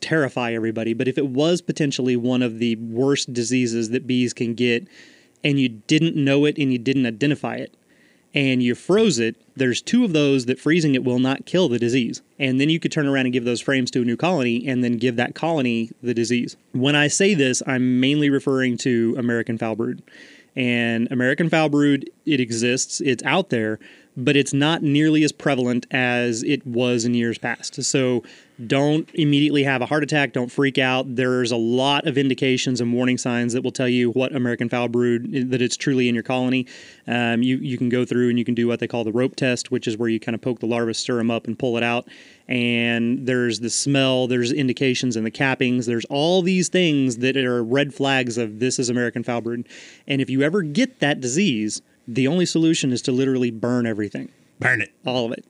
[0.00, 4.54] terrify everybody, but if it was potentially one of the worst diseases that bees can
[4.54, 4.86] get
[5.42, 7.74] and you didn't know it and you didn't identify it
[8.32, 11.78] and you froze it, there's two of those that freezing it will not kill the
[11.78, 12.22] disease.
[12.38, 14.82] And then you could turn around and give those frames to a new colony and
[14.82, 16.56] then give that colony the disease.
[16.72, 20.02] When I say this, I'm mainly referring to American foul brood.
[20.56, 23.78] And American foul brood, it exists, it's out there,
[24.16, 27.82] but it's not nearly as prevalent as it was in years past.
[27.82, 28.22] So
[28.66, 30.32] don't immediately have a heart attack.
[30.32, 31.16] Don't freak out.
[31.16, 34.88] There's a lot of indications and warning signs that will tell you what American foul
[34.88, 36.66] brood that it's truly in your colony.
[37.08, 39.34] Um, you you can go through and you can do what they call the rope
[39.34, 41.76] test, which is where you kind of poke the larva, stir them up, and pull
[41.76, 42.06] it out.
[42.46, 44.26] And there's the smell.
[44.28, 45.86] There's indications in the cappings.
[45.86, 49.66] There's all these things that are red flags of this is American foul brood.
[50.06, 54.28] And if you ever get that disease, the only solution is to literally burn everything,
[54.60, 54.92] Burn it.
[55.06, 55.44] all of it.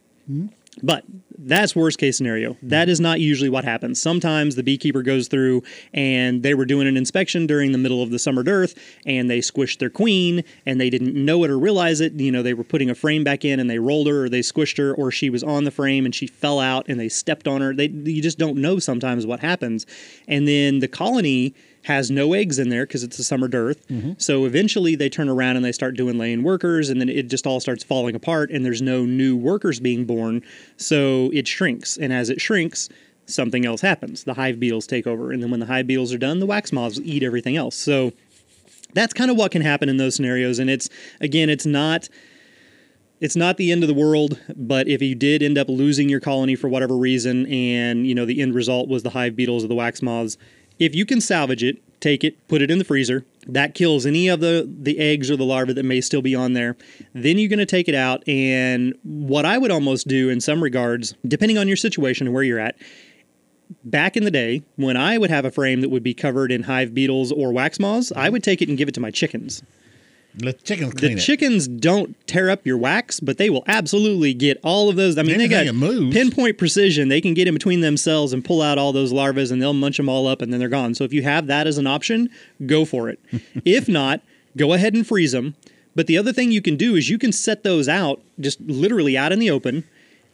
[0.82, 1.04] But
[1.36, 2.54] that's worst case scenario.
[2.54, 2.68] Hmm.
[2.68, 4.00] That is not usually what happens.
[4.00, 5.62] Sometimes the beekeeper goes through
[5.92, 8.74] and they were doing an inspection during the middle of the summer dearth
[9.06, 12.14] and they squished their queen and they didn't know it or realize it.
[12.14, 14.40] You know, they were putting a frame back in and they rolled her or they
[14.40, 17.46] squished her or she was on the frame and she fell out and they stepped
[17.46, 17.74] on her.
[17.74, 19.86] They you just don't know sometimes what happens.
[20.28, 21.54] And then the colony
[21.84, 23.86] has no eggs in there because it's a summer dearth.
[23.88, 24.12] Mm-hmm.
[24.18, 27.46] So eventually they turn around and they start doing laying workers, and then it just
[27.46, 30.42] all starts falling apart, and there's no new workers being born.
[30.76, 32.88] So it shrinks, and as it shrinks,
[33.26, 34.24] something else happens.
[34.24, 36.72] The hive beetles take over, and then when the hive beetles are done, the wax
[36.72, 37.76] moths eat everything else.
[37.76, 38.12] So
[38.94, 40.88] that's kind of what can happen in those scenarios, and it's
[41.20, 42.08] again, it's not
[43.20, 46.20] it's not the end of the world, but if you did end up losing your
[46.20, 49.68] colony for whatever reason, and you know the end result was the hive beetles or
[49.68, 50.38] the wax moths,
[50.78, 53.24] if you can salvage it, take it, put it in the freezer.
[53.46, 56.52] That kills any of the the eggs or the larvae that may still be on
[56.52, 56.76] there.
[57.12, 60.62] Then you're going to take it out, and what I would almost do in some
[60.62, 62.76] regards, depending on your situation and where you're at.
[63.82, 66.64] Back in the day, when I would have a frame that would be covered in
[66.64, 69.62] hive beetles or wax moths, I would take it and give it to my chickens.
[70.42, 71.18] Let the chickens The it.
[71.18, 75.16] chickens don't tear up your wax, but they will absolutely get all of those.
[75.16, 76.16] I mean, they got Anything that moves.
[76.16, 77.08] pinpoint precision.
[77.08, 79.96] They can get in between themselves and pull out all those larvae, and they'll munch
[79.96, 80.94] them all up, and then they're gone.
[80.94, 82.30] So if you have that as an option,
[82.66, 83.20] go for it.
[83.64, 84.22] if not,
[84.56, 85.54] go ahead and freeze them.
[85.94, 89.16] But the other thing you can do is you can set those out, just literally
[89.16, 89.84] out in the open,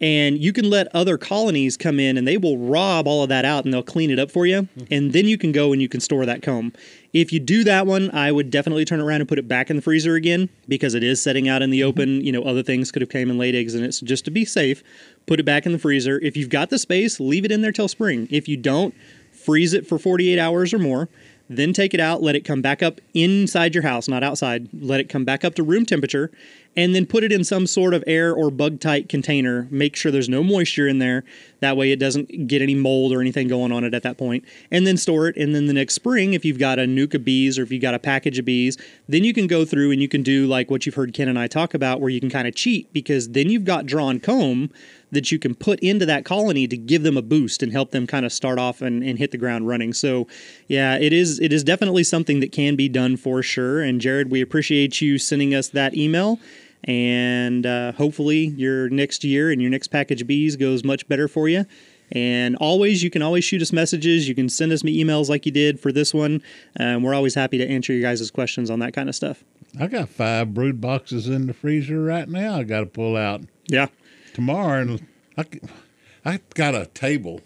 [0.00, 3.44] and you can let other colonies come in and they will rob all of that
[3.44, 4.62] out and they'll clean it up for you.
[4.62, 4.84] Mm-hmm.
[4.94, 6.72] And then you can go and you can store that comb.
[7.12, 9.68] If you do that one, I would definitely turn it around and put it back
[9.68, 11.88] in the freezer again because it is setting out in the mm-hmm.
[11.88, 12.24] open.
[12.24, 13.92] You know, other things could have came and laid eggs in it.
[13.92, 14.82] So just to be safe,
[15.26, 16.20] put it back in the freezer.
[16.20, 18.28] If you've got the space, leave it in there till spring.
[18.30, 18.94] If you don't,
[19.32, 21.08] freeze it for 48 hours or more.
[21.52, 24.68] Then take it out, let it come back up inside your house, not outside.
[24.72, 26.30] Let it come back up to room temperature,
[26.76, 29.66] and then put it in some sort of air or bug tight container.
[29.68, 31.24] Make sure there's no moisture in there.
[31.58, 34.44] That way it doesn't get any mold or anything going on it at that point.
[34.70, 35.36] And then store it.
[35.36, 37.82] And then the next spring, if you've got a nuc of bees or if you've
[37.82, 38.78] got a package of bees,
[39.08, 41.38] then you can go through and you can do like what you've heard Ken and
[41.38, 44.70] I talk about, where you can kind of cheat because then you've got drawn comb
[45.12, 48.06] that you can put into that colony to give them a boost and help them
[48.06, 49.92] kind of start off and, and hit the ground running.
[49.92, 50.26] So
[50.68, 53.80] yeah, it is it is definitely something that can be done for sure.
[53.82, 56.38] And Jared, we appreciate you sending us that email.
[56.84, 61.28] And uh, hopefully your next year and your next package of bees goes much better
[61.28, 61.66] for you.
[62.12, 64.28] And always, you can always shoot us messages.
[64.28, 66.42] You can send us me emails like you did for this one.
[66.78, 69.44] Um, we're always happy to answer your guys' questions on that kind of stuff.
[69.78, 72.56] I got five brood boxes in the freezer right now.
[72.56, 73.86] I got to pull out Yeah.
[74.34, 75.06] Tomorrow, and
[75.36, 75.44] I,
[76.24, 77.40] I got a table,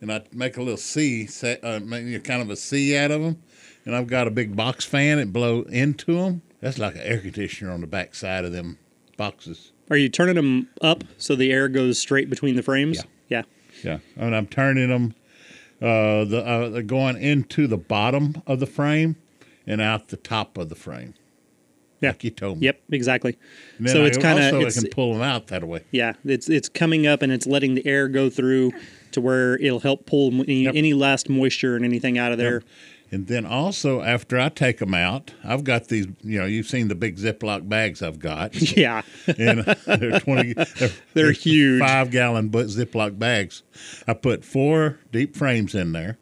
[0.00, 1.28] and I make a little C,
[1.62, 3.42] uh, make kind of a C out of them,
[3.84, 6.42] and I've got a big box fan that blow into them.
[6.60, 8.78] That's like an air conditioner on the back side of them
[9.16, 9.72] boxes.
[9.90, 12.98] Are you turning them up so the air goes straight between the frames?
[12.98, 13.02] Yeah.
[13.28, 13.42] Yeah.
[13.84, 15.14] Yeah, and I'm turning them.
[15.80, 19.16] Uh, the uh, they're going into the bottom of the frame
[19.66, 21.14] and out the top of the frame.
[22.00, 22.10] Yeah.
[22.10, 22.66] like you told me.
[22.66, 22.80] Yep.
[22.92, 23.36] Exactly.
[23.86, 25.84] So I it's kind of I can pull them out that way.
[25.90, 28.72] yeah it's it's coming up and it's letting the air go through
[29.12, 30.74] to where it'll help pull any, Yep.
[30.76, 32.62] any last moisture and anything out of there.
[33.10, 36.06] And then also after I take them out, I've got these.
[36.22, 38.54] You know, you've seen the big Ziploc bags I've got.
[38.76, 39.00] Yeah.
[39.38, 40.52] and uh, they're twenty.
[40.78, 41.80] They're, They're huge.
[41.80, 43.62] Five gallon Ziploc bags.
[44.06, 46.18] I put four deep frames in there.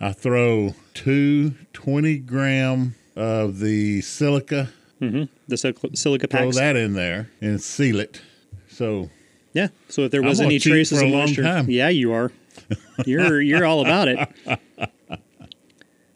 [0.00, 4.68] I throw two 20 gram of the silica.
[5.00, 8.20] The sil- silica Throw that in there and seal it.
[8.68, 9.10] So
[9.52, 9.68] Yeah.
[9.88, 12.32] So if there was any traces of moisture, yeah, you are.
[13.06, 14.28] You're you're all about it.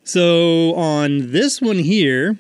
[0.05, 2.37] So on this one here,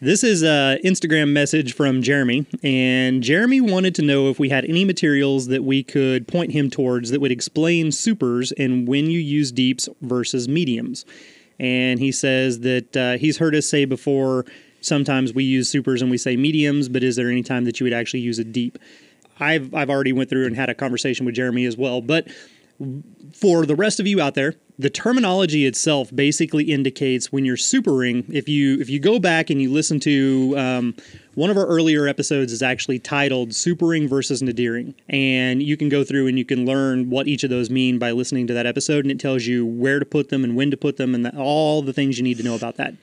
[0.00, 4.64] this is a Instagram message from Jeremy, and Jeremy wanted to know if we had
[4.64, 9.18] any materials that we could point him towards that would explain supers and when you
[9.18, 11.04] use deeps versus mediums.
[11.58, 14.44] And he says that uh, he's heard us say before.
[14.82, 17.84] Sometimes we use supers and we say mediums, but is there any time that you
[17.84, 18.78] would actually use a deep?
[19.40, 22.28] I've I've already went through and had a conversation with Jeremy as well, but
[23.32, 28.24] for the rest of you out there, the terminology itself basically indicates when you're supering.
[28.32, 30.94] If you if you go back and you listen to um,
[31.34, 36.04] one of our earlier episodes is actually titled "Supering versus Nadiring," and you can go
[36.04, 39.04] through and you can learn what each of those mean by listening to that episode,
[39.04, 41.36] and it tells you where to put them and when to put them and the,
[41.36, 42.94] all the things you need to know about that.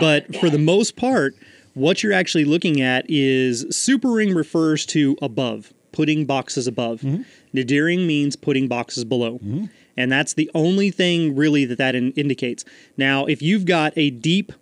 [0.00, 1.34] But for the most part,
[1.74, 7.00] what you're actually looking at is supering refers to above, putting boxes above.
[7.00, 7.22] Mm-hmm.
[7.56, 9.34] Nadiring means putting boxes below.
[9.34, 9.66] Mm-hmm.
[9.96, 12.64] And that's the only thing really that that in- indicates.
[12.96, 14.52] Now, if you've got a deep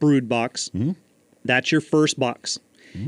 [0.00, 0.92] brood box, mm-hmm.
[1.44, 2.58] that's your first box.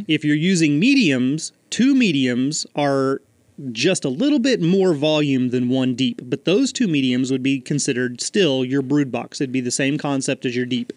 [0.07, 3.23] If you're using mediums, two mediums are
[3.73, 7.61] just a little bit more volume than one deep, but those two mediums would be
[7.61, 9.41] considered still your brood box.
[9.41, 10.93] It'd be the same concept as your deep.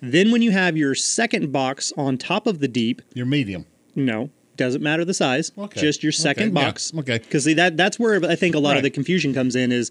[0.00, 3.66] Then when you have your second box on top of the deep, Your medium.
[3.94, 4.30] no,
[4.60, 5.50] doesn't matter the size.
[5.58, 5.80] Okay.
[5.80, 6.92] Just your second Okay, yeah, box.
[6.98, 7.18] okay.
[7.18, 8.76] Because that that's where I think a lot Right.
[8.78, 9.72] of the confusion comes in.
[9.72, 9.90] Is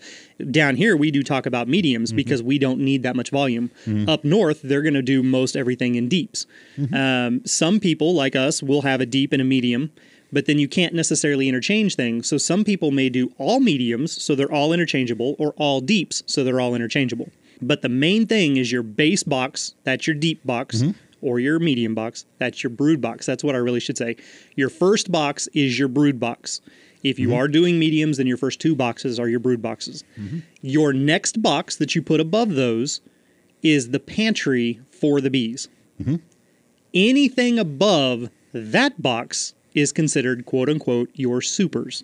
[0.51, 1.71] down here we do talk about Mm-hmm.
[1.71, 3.71] mediums because we don't need that much volume.
[4.07, 6.45] Up north they're going to do most everything in deeps.
[6.77, 6.93] Mm-hmm.
[6.95, 9.91] Um, some people like us will have a deep and a medium.
[10.31, 12.27] But then you can't necessarily interchange things.
[12.29, 16.43] So some people may do all mediums, so they're all interchangeable, or all deeps, so
[16.43, 17.29] they're all interchangeable.
[17.63, 20.91] But the main thing is your base box, that's your deep box, Mm-hmm.
[21.21, 23.25] Or your medium box, that's your brood box.
[23.25, 24.15] That's what I really should say.
[24.55, 26.61] Your first box is your brood box.
[27.03, 27.37] If you mm-hmm.
[27.37, 30.03] are doing mediums, then your first two boxes are your brood boxes.
[30.19, 30.39] Mm-hmm.
[30.61, 33.01] Your next box that you put above those
[33.61, 35.69] is the pantry for the bees.
[36.01, 36.15] Mm-hmm.
[36.93, 42.03] Anything above that box is considered quote unquote your supers.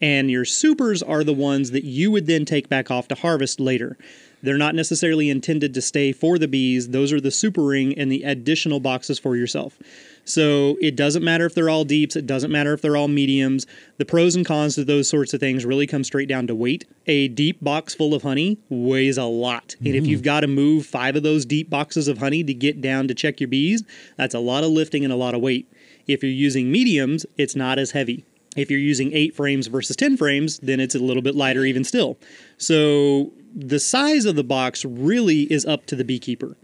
[0.00, 3.60] And your supers are the ones that you would then take back off to harvest
[3.60, 3.96] later.
[4.42, 6.88] They're not necessarily intended to stay for the bees.
[6.88, 9.78] Those are the supering and the additional boxes for yourself.
[10.24, 13.66] So it doesn't matter if they're all deeps, it doesn't matter if they're all mediums.
[13.98, 16.84] The pros and cons to those sorts of things really come straight down to weight.
[17.06, 19.74] A deep box full of honey weighs a lot.
[19.80, 20.08] And if mm.
[20.08, 23.14] you've got to move five of those deep boxes of honey to get down to
[23.14, 23.82] check your bees,
[24.16, 25.70] that's a lot of lifting and a lot of weight.
[26.06, 28.24] If you're using mediums, it's not as heavy.
[28.56, 31.84] If you're using eight frames versus 10 frames, then it's a little bit lighter even
[31.84, 32.18] still.
[32.58, 36.56] So the size of the box really is up to the beekeeper.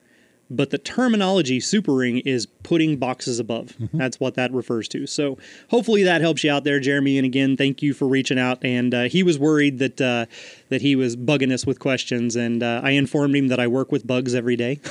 [0.51, 3.77] But the terminology supering is putting boxes above.
[3.93, 5.07] That's what that refers to.
[5.07, 5.39] So
[5.69, 7.19] hopefully that helps you out there, Jeremy.
[7.19, 8.59] And again, thank you for reaching out.
[8.65, 10.27] And uh, he was worried that uh,
[10.69, 13.91] that he was bugging us with questions, and uh, I informed him that I work
[13.91, 14.81] with bugs every day.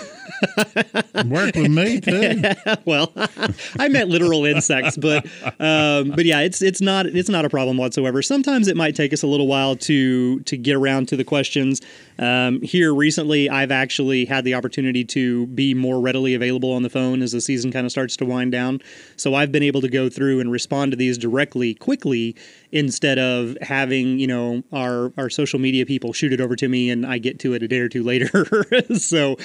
[1.25, 2.43] Work with me too.
[2.85, 3.11] well,
[3.79, 5.25] I meant literal insects, but
[5.59, 8.21] um, but yeah, it's it's not it's not a problem whatsoever.
[8.21, 11.81] Sometimes it might take us a little while to to get around to the questions.
[12.19, 16.89] Um, here recently, I've actually had the opportunity to be more readily available on the
[16.89, 18.81] phone as the season kind of starts to wind down.
[19.15, 22.35] So I've been able to go through and respond to these directly, quickly,
[22.71, 26.89] instead of having you know our our social media people shoot it over to me
[26.89, 28.45] and I get to it a day or two later.
[28.95, 29.37] so.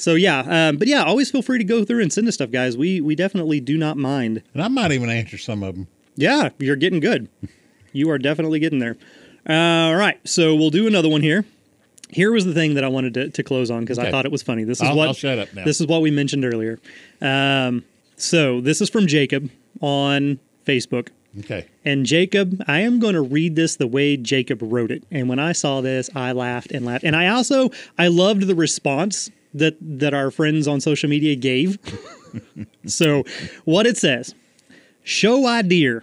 [0.00, 2.52] So yeah, um, but yeah, always feel free to go through and send us stuff,
[2.52, 2.76] guys.
[2.76, 4.44] We we definitely do not mind.
[4.54, 5.88] And I might even answer some of them.
[6.14, 7.28] Yeah, you're getting good.
[7.92, 8.96] You are definitely getting there.
[9.48, 11.44] all right, so we'll do another one here.
[12.10, 14.32] Here was the thing that I wanted to, to close on because I thought it
[14.32, 14.64] was funny.
[14.64, 15.64] This is I'll- what I'll shut up now.
[15.64, 16.78] This is what we mentioned earlier.
[17.20, 17.84] Um,
[18.16, 19.50] so this is from Jacob
[19.80, 21.08] on Facebook.
[21.40, 21.66] Okay.
[21.84, 25.04] And Jacob, I am going to read this the way Jacob wrote it.
[25.10, 27.04] And when I saw this, I laughed and laughed.
[27.04, 31.78] And I also I loved the response that that our friends on social media gave.
[32.86, 33.24] so,
[33.64, 34.34] what it says:
[35.02, 36.00] Show idea.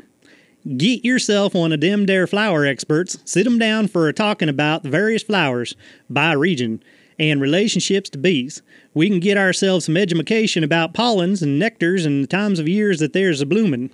[0.66, 3.20] Get yourself one of them there flower experts.
[3.24, 5.76] Sit them down for a talking about the various flowers
[6.10, 6.82] by region
[7.20, 8.62] and relationships to bees.
[8.94, 13.00] We can get ourselves some education about pollens and nectars and the times of years
[13.00, 13.92] that there's a blooming.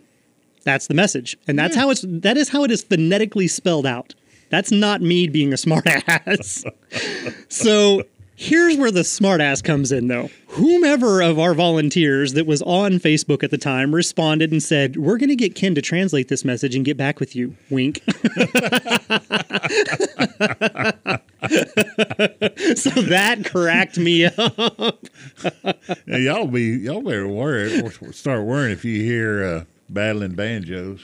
[0.63, 4.13] That's the message, and that's how it's that is how it is phonetically spelled out.
[4.49, 6.63] That's not me being a smartass.
[7.49, 8.03] so
[8.41, 10.29] here's where the smartass comes in, though.
[10.47, 15.17] Whomever of our volunteers that was on Facebook at the time responded and said, "We're
[15.17, 18.01] going to get Ken to translate this message and get back with you." Wink.
[22.75, 25.05] so that cracked me up.
[26.07, 29.63] Y'all be y'all better worry start worrying if you hear uh,
[29.93, 31.01] battling banjos.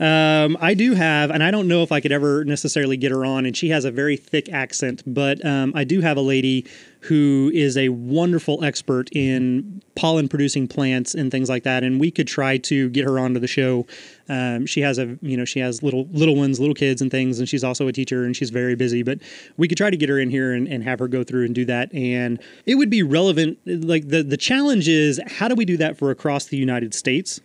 [0.00, 3.24] Um, I do have, and I don't know if I could ever necessarily get her
[3.24, 6.66] on, and she has a very thick accent, but um, I do have a lady
[7.00, 12.10] who is a wonderful expert in pollen producing plants and things like that, and we
[12.10, 13.86] could try to get her onto the show.
[14.30, 17.40] Um, she has a, you know, she has little little ones, little kids, and things,
[17.40, 19.02] and she's also a teacher, and she's very busy.
[19.02, 19.18] But
[19.56, 21.54] we could try to get her in here and, and have her go through and
[21.54, 23.58] do that, and it would be relevant.
[23.66, 27.40] Like the the challenge is, how do we do that for across the United States?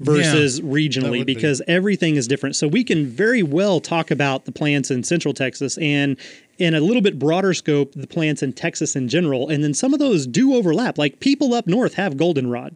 [0.00, 2.56] versus That regionally would be- because everything is different.
[2.56, 6.16] So we can very well talk about the plants in Central Texas and
[6.58, 9.48] in a little bit broader scope, the plants in Texas in general.
[9.48, 10.96] And then some of those do overlap.
[10.96, 12.74] Like people up north have goldenrod.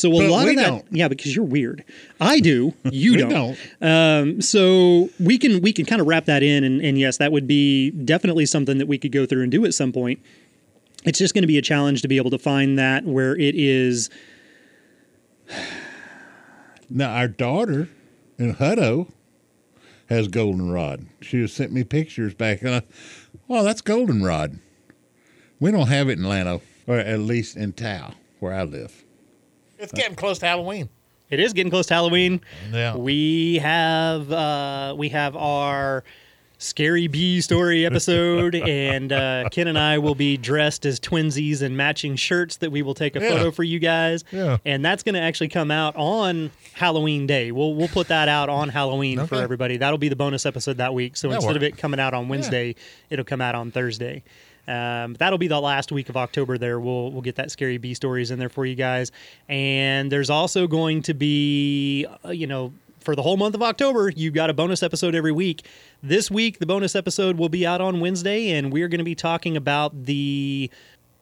[0.00, 0.84] So a But lot of that, don't.
[0.90, 1.84] yeah, because you're weird.
[2.20, 3.28] I do, you don't.
[3.30, 3.58] don't.
[3.82, 7.32] Um, so we can we can kind of wrap that in, and, and yes, that
[7.32, 10.20] would be definitely something that we could go through and do at some point.
[11.04, 13.54] It's just going to be a challenge to be able to find that where it
[13.54, 14.10] is.
[16.92, 17.88] Now our daughter
[18.36, 19.12] in Hutto
[20.08, 21.06] has goldenrod.
[21.20, 22.82] She has sent me pictures back, and I,
[23.46, 24.58] well, that's goldenrod.
[25.60, 29.04] We don't have it in Llano, or at least in Tow, where I live.
[29.80, 30.88] It's getting close to Halloween.
[31.30, 32.40] It is getting close to Halloween.
[32.72, 32.96] Yeah.
[32.96, 36.02] We have uh, we have our
[36.58, 41.76] scary bee story episode, and uh, Ken and I will be dressed as twinsies and
[41.76, 43.30] matching shirts that we will take a Yeah.
[43.30, 44.24] photo for you guys.
[44.32, 44.58] Yeah.
[44.66, 47.52] And that's going to actually come out on Halloween Day.
[47.52, 49.76] We'll we'll put that out on Halloween for everybody.
[49.76, 51.16] That'll be the bonus episode that week.
[51.16, 52.74] So That'll instead of it coming out on Wednesday,
[53.08, 54.24] it'll come out on Thursday.
[54.68, 56.58] Um, that'll be the last week of October.
[56.58, 59.12] There, we'll we'll get that scary bee stories in there for you guys.
[59.48, 64.10] And there's also going to be, uh, you know, for the whole month of October,
[64.10, 65.66] you've got a bonus episode every week.
[66.02, 69.14] This week, the bonus episode will be out on Wednesday, and we're going to be
[69.14, 70.70] talking about the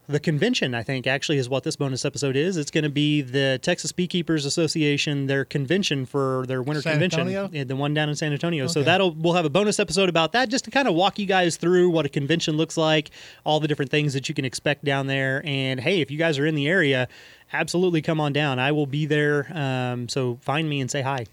[0.09, 0.75] the convention.
[0.75, 2.57] I think actually is what this bonus episode is.
[2.57, 7.29] It's going to be the Texas Beekeepers Association their convention for their winter San convention,
[7.29, 7.65] Antonio?
[7.65, 8.67] The one down in San Antonio.
[8.67, 11.27] So that'll we'll have a bonus episode about that, just to kind of walk you
[11.27, 13.11] guys through what a convention looks like,
[13.45, 15.43] all the different things that you can expect down there.
[15.45, 17.07] And hey, if you guys are in the area,
[17.53, 18.59] absolutely come on down.
[18.59, 19.47] I will be there.
[19.55, 21.27] Um, so find me and say hi.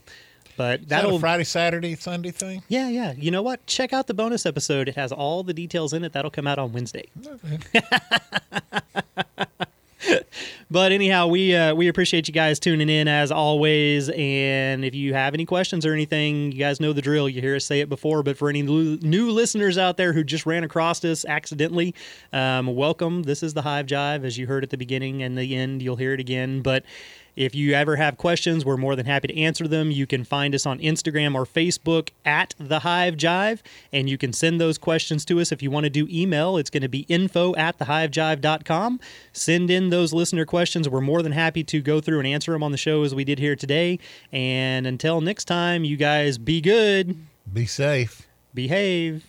[0.58, 2.64] But that that'll a Friday, Saturday, Sunday thing?
[2.68, 3.14] yeah, yeah.
[3.18, 3.66] You know what?
[3.68, 4.88] Check out the bonus episode.
[4.88, 6.14] It has all the details in it.
[6.14, 7.06] That'll come out on Wednesday.
[10.70, 14.10] but anyhow, we uh, we appreciate you guys tuning in as always.
[14.10, 17.28] And if you have any questions or anything, you guys know the drill.
[17.30, 20.24] You hear us say it before, but for any new new listeners out there who
[20.24, 21.94] just ran across us accidentally,
[22.34, 23.24] um, welcome.
[23.24, 25.82] This is the Hive Jive, as you heard at the beginning and the end.
[25.82, 26.84] You'll hear it again, but.
[27.36, 29.92] If you ever have questions, we're more than happy to answer them.
[29.92, 33.60] You can find us on Instagram or Facebook at The Hive Jive,
[33.92, 35.52] and you can send those questions to us.
[35.52, 39.00] If you want to do email, it's going to be info at thehivejive.com.
[39.34, 40.88] Send in those listener questions.
[40.88, 43.24] We're more than happy to go through and answer them on the show as we
[43.24, 44.00] did here today.
[44.32, 47.18] And until next time, you guys be good,
[47.52, 48.28] Be safe.
[48.54, 49.26] behave.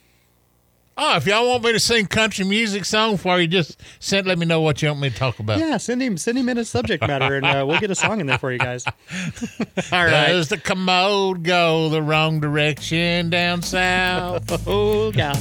[0.99, 4.27] Oh, if y'all want me to sing country music song for you, just send.
[4.27, 5.59] Let me know what you want me to talk about.
[5.59, 8.19] Yeah, send him send him in a subject matter, and uh, we'll get a song
[8.21, 8.87] in there for you guys.
[9.93, 10.29] All right.
[10.29, 14.45] Does the commode go the wrong direction down south?
[14.67, 15.39] Oh God.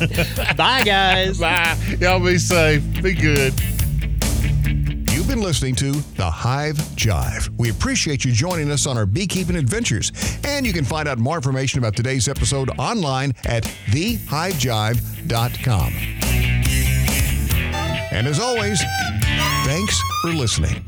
[0.57, 1.39] Bye, guys.
[1.39, 1.77] Bye.
[1.99, 2.83] Y'all be safe.
[3.01, 3.53] Be good.
[5.25, 7.49] You've been listening to The Hive Jive.
[7.57, 10.11] We appreciate you joining us on our beekeeping adventures.
[10.43, 15.93] And you can find out more information about today's episode online at thehivejive.com.
[18.11, 18.79] And as always,
[19.63, 20.85] thanks for listening.